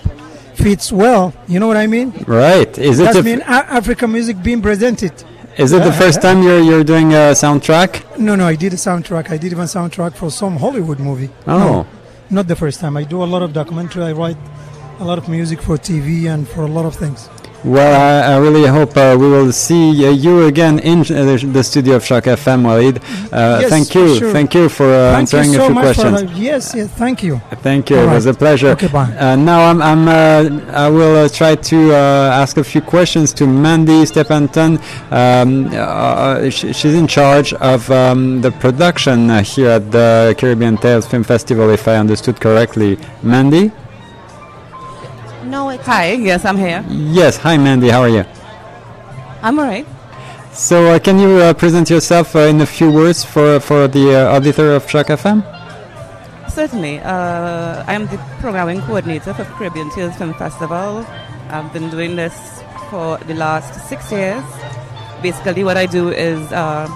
[0.55, 1.33] fits well.
[1.47, 2.13] You know what I mean?
[2.27, 2.77] Right.
[2.79, 5.13] Is it That's the mean a- African music being presented.
[5.59, 8.19] is it the first time you're you're doing a soundtrack?
[8.19, 9.31] No, no, I did a soundtrack.
[9.31, 11.31] I did even soundtrack for some Hollywood movie.
[11.47, 11.59] Oh.
[11.59, 11.87] No,
[12.31, 12.97] not the first time.
[12.97, 14.05] I do a lot of documentary.
[14.05, 14.37] I write
[14.99, 17.29] a lot of music for TV and for a lot of things.
[17.65, 17.93] Well,
[18.31, 21.65] I, I really hope uh, we will see uh, you again in uh, the, the
[21.65, 22.99] studio of Choq FM, Walid.
[23.33, 24.33] Uh, Yes, thank you, sure.
[24.33, 26.39] thank you for uh, Thank answering you so a few much for questions.
[26.39, 27.41] yes, yes, thank you.
[27.63, 27.99] Thank you.
[27.99, 28.69] All It was a pleasure.
[28.69, 29.11] Okay, bye.
[29.19, 33.33] Uh, now I'm, I'm uh, I will uh, try to uh, ask a few questions
[33.35, 34.79] to Mandy Stepanton.
[35.13, 40.77] Um, uh, sh- she's in charge of um, the production uh, here at the Caribbean
[40.77, 42.99] Tales Film Festival, if I understood correctly.
[43.23, 43.73] Mandy?
[45.49, 46.85] No, it's Hi, yes, I'm here.
[46.91, 47.39] Yes.
[47.39, 47.89] Hi, Mandy.
[47.89, 48.25] How are you?
[49.41, 49.87] I'm alright.
[50.53, 54.13] So, uh, can you uh, present yourself uh, in a few words for for the
[54.13, 55.41] uh, auditor of Choq FM?
[56.51, 57.01] Certainly.
[57.01, 61.07] Uh, I'm the programming coordinator for Caribbean Tales Film Festival.
[61.49, 62.37] I've been doing this
[62.91, 64.45] for the last six years.
[65.23, 66.87] Basically, what I do is uh,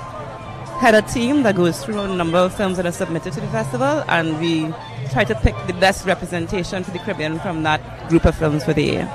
[0.78, 3.48] head a team that goes through a number of films that are submitted to the
[3.48, 4.74] festival, and we
[5.12, 8.72] try to pick the best representation for the Caribbean from that group of films for
[8.72, 9.08] the year.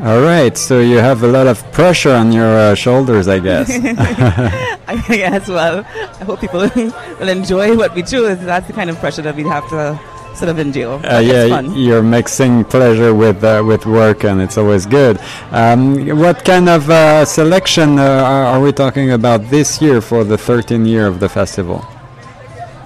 [0.00, 0.56] All right.
[0.58, 3.70] So you have a lot of pressure on your uh, shoulders, I guess.
[4.88, 5.84] I guess, well,
[6.20, 8.38] I hope people will enjoy what we choose.
[8.40, 9.98] That's the kind of pressure that we have to
[10.36, 11.00] sort of endure.
[11.06, 15.18] Uh, yeah, you're mixing pleasure with uh, with work, and it's always good.
[15.50, 20.24] Um, what kind of uh, selection uh, are, are we talking about this year for
[20.24, 21.84] the 13th year of the festival?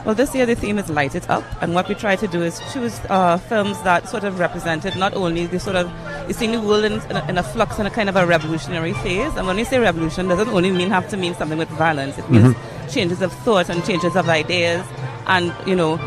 [0.05, 2.43] Well, this year the theme is Light It Up, and what we try to do
[2.43, 5.91] is choose uh, films that sort of represented not only the sort of
[6.27, 8.25] you see the world in, in, a, in a flux and a kind of a
[8.27, 9.35] revolutionary phase.
[9.37, 12.17] And when we say revolution, doesn't only mean have to mean something with violence.
[12.19, 12.93] It means Mhm.
[12.95, 14.85] changes of thought and changes of ideas,
[15.27, 16.01] and you know,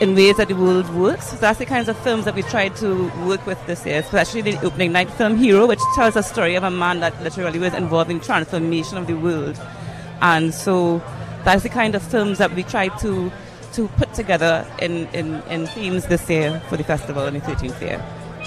[0.00, 1.28] in ways that the world works.
[1.30, 4.40] So that's the kinds of films that we tried to work with this year, especially
[4.42, 7.74] the opening night film Hero, which tells a story of a man that literally was
[7.74, 9.56] involved in transformation of the world.
[10.20, 11.00] And so
[11.44, 13.30] that's the kind of films that we try to
[13.74, 17.80] to put together in, in, in themes this year for the festival in the 13th
[17.82, 18.02] year.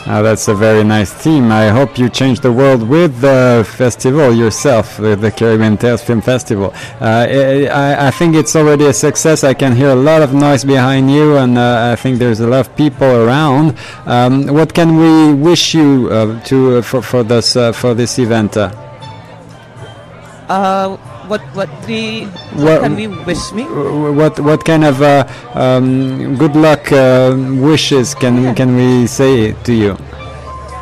[0.08, 1.52] Uh, that's a very nice theme.
[1.52, 6.22] I hope you change the world with the festival yourself, the, the Caribbean Tales Film
[6.22, 6.74] Festival.
[7.00, 9.44] Uh, I, I- I think it's already a success.
[9.44, 12.48] I can hear a lot of noise behind you, and uh, I think there's a
[12.48, 13.78] lot of people around.
[14.08, 18.18] Um, what can we wish you uh, to uh, for, for this uh, for this
[18.18, 18.58] event?
[21.32, 22.26] What what the
[22.60, 23.64] what, What- can we wish me?
[23.64, 25.24] what what kind of uh,
[25.56, 27.32] um, good luck uh,
[27.68, 29.96] wishes can can we say to you?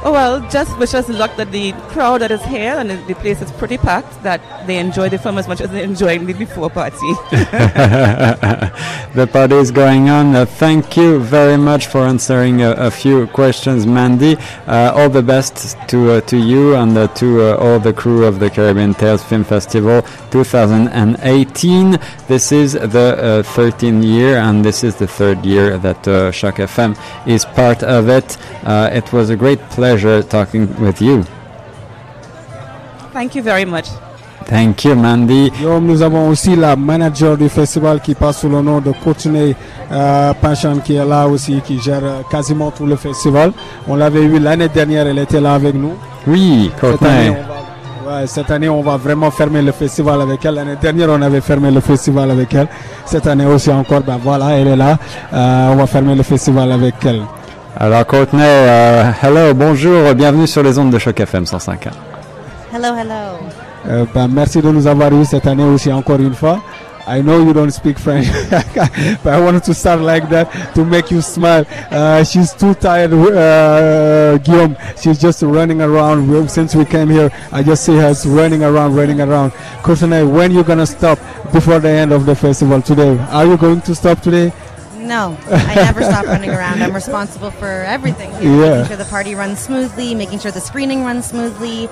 [0.02, 3.42] Oh well, just wish us luck that the crowd that is here and the, place
[3.42, 4.24] is pretty packed.
[4.24, 6.96] That they enjoy the film as much as they enjoyed the before party.
[9.14, 10.34] the party is going on.
[10.34, 14.38] Uh, thank you very much for answering a, a few questions, Mandy.
[14.68, 18.24] Uh, all the best to uh, to you and uh, to uh, all the crew
[18.24, 20.02] of the Caribbean Tales Film Festival
[20.32, 22.00] 2018.
[22.30, 26.56] This is the uh, 13th year, and this is the third year that uh, Choq
[26.56, 26.98] FM
[27.28, 28.38] is part of it.
[28.64, 29.89] Uh, it was a great pleasure
[30.30, 31.24] talking with you.
[33.14, 33.88] Thank you very much.
[34.50, 35.52] Thank you, Mandy.
[35.62, 39.56] Yo, nous avons aussi la manager du festival qui passe sous le nom de Courtney
[39.92, 43.52] euh, Panchan qui est là aussi, qui gère euh, quasiment tout le festival.
[43.88, 45.94] On l'avait eu l'année dernière, elle était là avec nous.
[46.26, 50.56] Oui, Cette va, ouais, cette année, on va vraiment fermer le festival avec elle.
[50.56, 52.68] L'année dernière, on avait fermé le festival avec elle.
[53.06, 54.98] Cette année aussi encore, ben voilà, elle est là.
[55.32, 57.22] Euh, on va fermer le festival avec elle.
[57.82, 61.92] Alors Courtney, euh, hello, bonjour, bienvenue sur les ondes de Choc FM 105.1.
[62.74, 63.40] Hello, hello.
[63.88, 66.60] Euh, ben, merci de nous avoir eu cette année aussi encore une fois.
[67.08, 68.28] I know you don't speak French,
[69.24, 71.66] but I wanted to start like that to make you smile.
[71.90, 74.76] Uh, she's too tired, uh, Guillaume.
[75.02, 76.28] She's just running around.
[76.30, 79.54] We- Since we came here, I just see her running around, running around.
[79.82, 81.18] Courtney, when you gonna stop
[81.52, 83.18] before the end of the festival today?
[83.32, 84.52] Are you going to stop today?
[85.00, 86.84] No, I never stop running around.
[86.84, 88.70] I'm responsible for everything here, Yeah.
[88.72, 91.90] making sure the party runs smoothly, making sure the screening runs smoothly,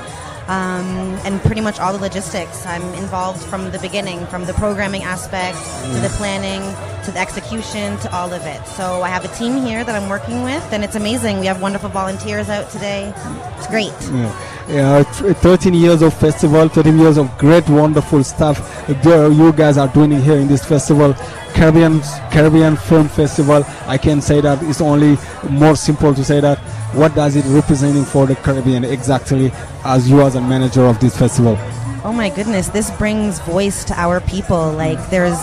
[0.48, 2.66] um, and pretty much all the logistics.
[2.66, 5.58] I'm involved from the beginning, from the programming aspect
[5.94, 6.62] to the planning
[7.06, 8.66] to the execution to all of it.
[8.68, 11.40] So I have a team here that I'm working with, and it's amazing.
[11.40, 13.14] We have wonderful volunteers out today.
[13.58, 13.94] It's great.
[14.12, 14.54] Yeah.
[14.70, 19.88] Yeah, 13 years of festival, 13 years of great, wonderful stuff that you guys are
[19.88, 21.14] doing here in this festival.
[21.54, 22.02] Caribbean
[22.32, 23.64] Caribbean Film Festival.
[23.88, 25.18] I can say that it's only
[25.50, 26.60] more simple to say that.
[26.94, 29.52] What does it representing for the Caribbean exactly
[29.84, 31.58] as you as a manager of this festival?
[32.04, 34.72] Oh my goodness, this brings voice to our people.
[34.72, 35.38] Like, there's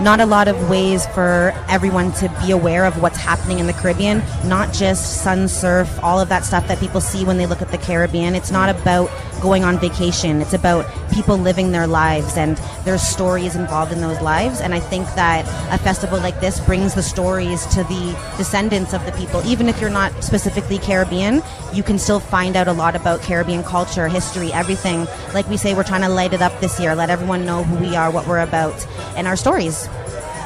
[0.00, 3.72] not a lot of ways for everyone to be aware of what's happening in the
[3.72, 7.62] Caribbean, not just sun, surf, all of that stuff that people see when they look
[7.62, 8.34] at the Caribbean.
[8.34, 9.08] It's not about
[9.40, 14.20] going on vacation, it's about people living their lives, and there's stories involved in those
[14.20, 14.60] lives.
[14.60, 19.04] And I think that a festival like this brings the stories to the descendants of
[19.06, 19.44] the people.
[19.46, 21.42] Even if you're not specifically Caribbean,
[21.72, 25.06] you can still find out a lot about Caribbean culture, history, everything.
[25.34, 27.76] Like we say, we're trying to light it up this year, let everyone know who
[27.76, 28.86] we are, what we're about,
[29.16, 29.88] and our stories.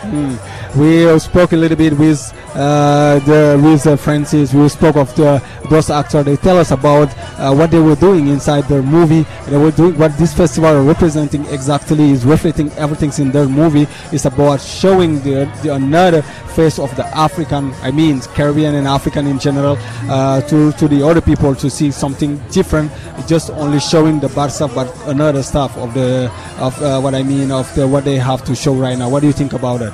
[0.03, 0.39] Mm.
[0.77, 4.53] We spoke a little bit with uh, the with uh, Frances.
[4.53, 6.25] We spoke of the those actors.
[6.25, 7.09] They tell us about
[7.39, 9.25] uh, what they were doing inside their movie.
[9.49, 13.87] They were doing what this festival representing exactly is reflecting everything's in their movie.
[14.13, 16.23] It's about showing the, the another
[16.53, 19.77] face of the African, I mean Caribbean and African in general,
[20.09, 22.93] uh, to to the other people to see something different.
[23.27, 27.23] Just only showing the bad stuff, but another stuff of the of uh, what I
[27.23, 29.09] mean of the what they have to show right now.
[29.09, 29.93] What do you think about it?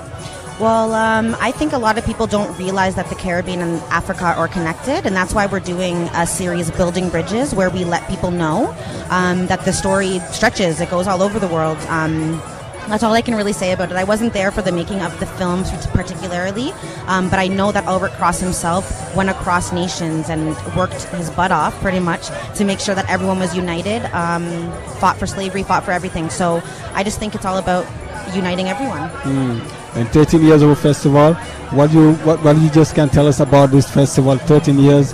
[0.61, 4.25] Well, um, I think a lot of people don't realize that the Caribbean and Africa
[4.25, 8.33] are connected, and that's why we're doing a series, Building Bridges, where we let people
[8.33, 8.75] know
[9.09, 11.79] um, that the story stretches, it goes all over the world.
[11.83, 12.43] Um,
[12.89, 13.97] that's all I can really say about it.
[13.97, 16.73] I wasn't there for the making of the films particularly,
[17.07, 21.53] um, but I know that Albert Cross himself went across nations and worked his butt
[21.53, 25.85] off pretty much to make sure that everyone was united, um, fought for slavery, fought
[25.85, 26.31] for everything.
[26.31, 26.63] So
[26.95, 27.87] I just think it's all about
[28.35, 29.09] uniting everyone.
[29.23, 29.97] Mm.
[29.97, 31.35] And 13 years of a festival.
[31.73, 34.37] What you what, what you just can tell us about this festival?
[34.37, 35.13] 13 years.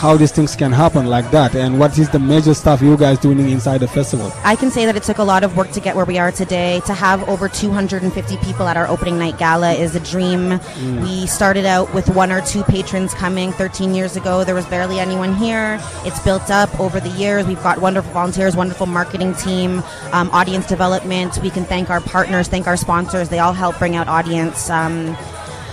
[0.00, 3.18] How these things can happen like that, and what is the major stuff you guys
[3.18, 4.32] doing inside the festival?
[4.44, 6.32] I can say that it took a lot of work to get where we are
[6.32, 6.80] today.
[6.86, 10.52] To have over 250 people at our opening night gala is a dream.
[10.52, 11.02] Mm.
[11.02, 14.42] We started out with one or two patrons coming 13 years ago.
[14.42, 15.78] There was barely anyone here.
[16.06, 17.46] It's built up over the years.
[17.46, 19.82] We've got wonderful volunteers, wonderful marketing team,
[20.12, 21.38] um, audience development.
[21.42, 23.28] We can thank our partners, thank our sponsors.
[23.28, 24.70] They all help bring out audience.
[24.70, 25.14] Um,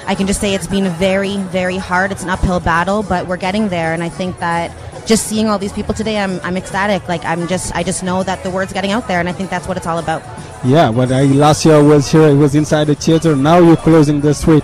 [0.07, 2.11] I can just say it's been very, very hard.
[2.13, 3.93] It's an uphill battle, but we're getting there.
[3.93, 4.71] And I think that
[5.05, 7.07] just seeing all these people today, I'm, I'm ecstatic.
[7.07, 9.49] Like I'm just, I just know that the word's getting out there, and I think
[9.49, 10.23] that's what it's all about.
[10.65, 12.27] Yeah, but I last year was here.
[12.29, 13.35] It was inside the theater.
[13.35, 14.63] Now you're closing the suite.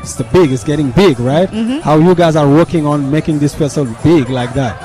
[0.00, 0.52] It's the big.
[0.52, 1.48] It's getting big, right?
[1.50, 1.80] Mhm.
[1.82, 4.80] How you guys are working on making this festival big like that?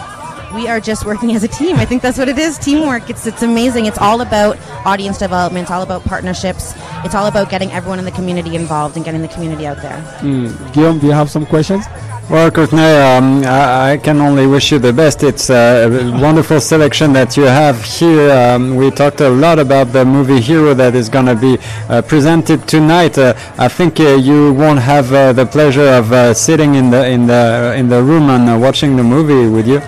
[0.54, 1.78] We are just working as a team.
[1.78, 2.58] I think that's what it is.
[2.60, 3.10] Teamwork.
[3.10, 3.86] It's it's amazing.
[3.88, 5.64] It's all about audience development.
[5.64, 6.74] It's all about partnerships.
[7.04, 10.00] It's all about getting everyone in the community involved and getting the community out there.
[10.20, 10.74] Mm.
[10.74, 11.86] Guillaume, do you have some questions?
[12.30, 15.24] Well, Courtney, um, I, I can only wish you the best.
[15.24, 15.90] It's a
[16.22, 18.32] wonderful selection that you have here.
[18.32, 21.58] Um, we talked a lot about the movie Hero that is going to be
[21.90, 23.18] uh, presented tonight.
[23.18, 27.06] Uh, I think uh, you won't have uh, the pleasure of uh, sitting in the
[27.06, 29.82] in the in the room and uh, watching the movie with you.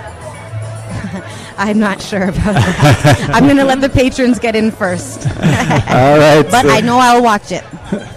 [1.58, 3.30] I'm not sure about that.
[3.34, 5.26] I'm going to let the patrons get in first.
[5.30, 6.46] All right.
[6.50, 7.64] But I know I'll watch it.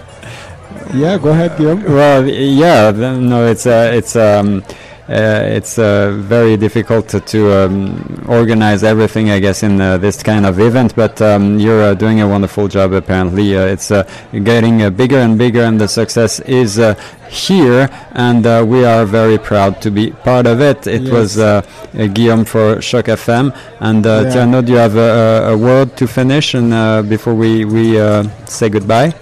[0.94, 1.82] Yeah, go ahead, Guillaume.
[1.82, 4.64] Well, yeah, no, it's uh, it's um,
[5.10, 10.44] it's uh, very difficult to, to um, organize everything, I guess, in uh, this kind
[10.44, 10.94] of event.
[10.94, 12.92] But um, you're uh, doing a wonderful job.
[12.92, 14.02] Apparently, uh, it's uh,
[14.44, 16.94] getting uh, bigger and bigger, and the success is uh,
[17.30, 20.86] here, and uh, we are very proud to be part of it.
[20.86, 21.12] It Yes.
[21.12, 21.62] was uh,
[21.98, 24.30] uh, Guillaume for Choq FM, and uh, Yeah.
[24.32, 27.98] Tierno, do you have a, a, a word to finish, and uh, before we we
[28.00, 29.14] uh, say goodbye?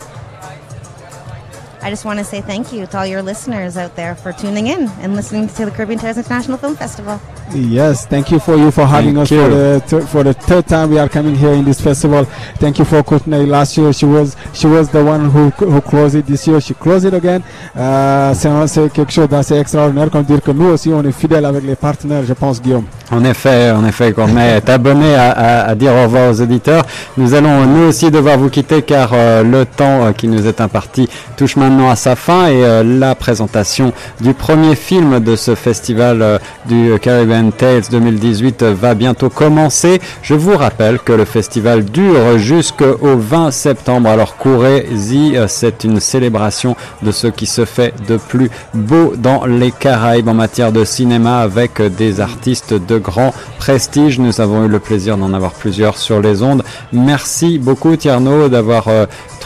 [1.87, 4.67] I just want to say thank you to all your listeners out there for tuning
[4.67, 7.21] in and listening to the Caribbean Terrace International Film Festival.
[7.55, 9.41] Yes, thank you for you for having Thank us you.
[9.43, 12.25] for the th- for the third time we are coming here in this festival.
[12.59, 13.47] Thank you for Courtney.
[13.47, 16.27] Last year she was she was the one who who closed it.
[16.27, 17.45] This year she closed it again.
[17.77, 18.35] Euh,
[18.67, 20.11] c'est quelque chose d'assez extraordinaire.
[20.11, 22.25] Comme dire que nous aussi on est fidèles avec les partenaires.
[22.27, 22.87] Je pense Guillaume.
[23.13, 26.85] En effet, en effet, Courtney est abonné à, à- à dire au revoir aux auditeurs.
[27.17, 30.61] Nous allons nous aussi devoir vous quitter car euh, le temps euh, qui nous est
[30.61, 35.55] imparti touche maintenant à sa fin et euh, la présentation du premier film de ce
[35.55, 40.01] festival euh, du Caribbean Tales 2018 euh, va bientôt commencer.
[40.23, 44.09] Je vous rappelle que le festival dure jusqu'au 20 septembre.
[44.09, 49.71] Alors courez-y, c'est une célébration de ce qui se fait de plus beau dans les
[49.71, 54.19] Caraïbes en matière de cinéma avec des artistes de grand prestige.
[54.19, 56.65] Nous avons eu le plaisir d'en avoir plusieurs sur les ondes.
[56.93, 58.89] Merci beaucoup Tierno d'avoir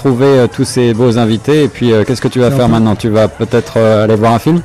[0.01, 1.64] trouvé euh, tous ces beaux invités.
[1.64, 2.97] Et puis euh, qu'est-ce que tu vas faire maintenant?
[2.97, 4.62] Tu vas peut-être euh, aller voir un film?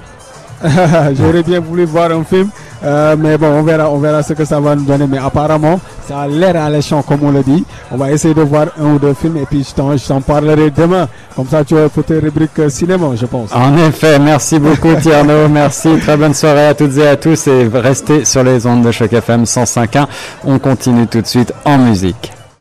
[1.17, 2.49] J'aurais bien voulu voir un film,
[2.83, 5.05] euh, mais bon, on verra, on verra ce que ça va nous donner.
[5.07, 7.65] Mais apparemment, ça a l'air alléchant, comme on le dit.
[7.91, 11.07] On va essayer de voir un ou deux films et puis je t'en, parlerai demain.
[11.35, 13.53] Comme ça, tu vas pour tes rubriques cinéma, je pense.
[13.53, 17.69] En effet, merci beaucoup Tierno, merci, très bonne soirée à toutes et à tous et
[17.73, 20.07] restez sur les ondes de Choc FM 105.1.
[20.45, 22.34] On continue tout de suite en musique.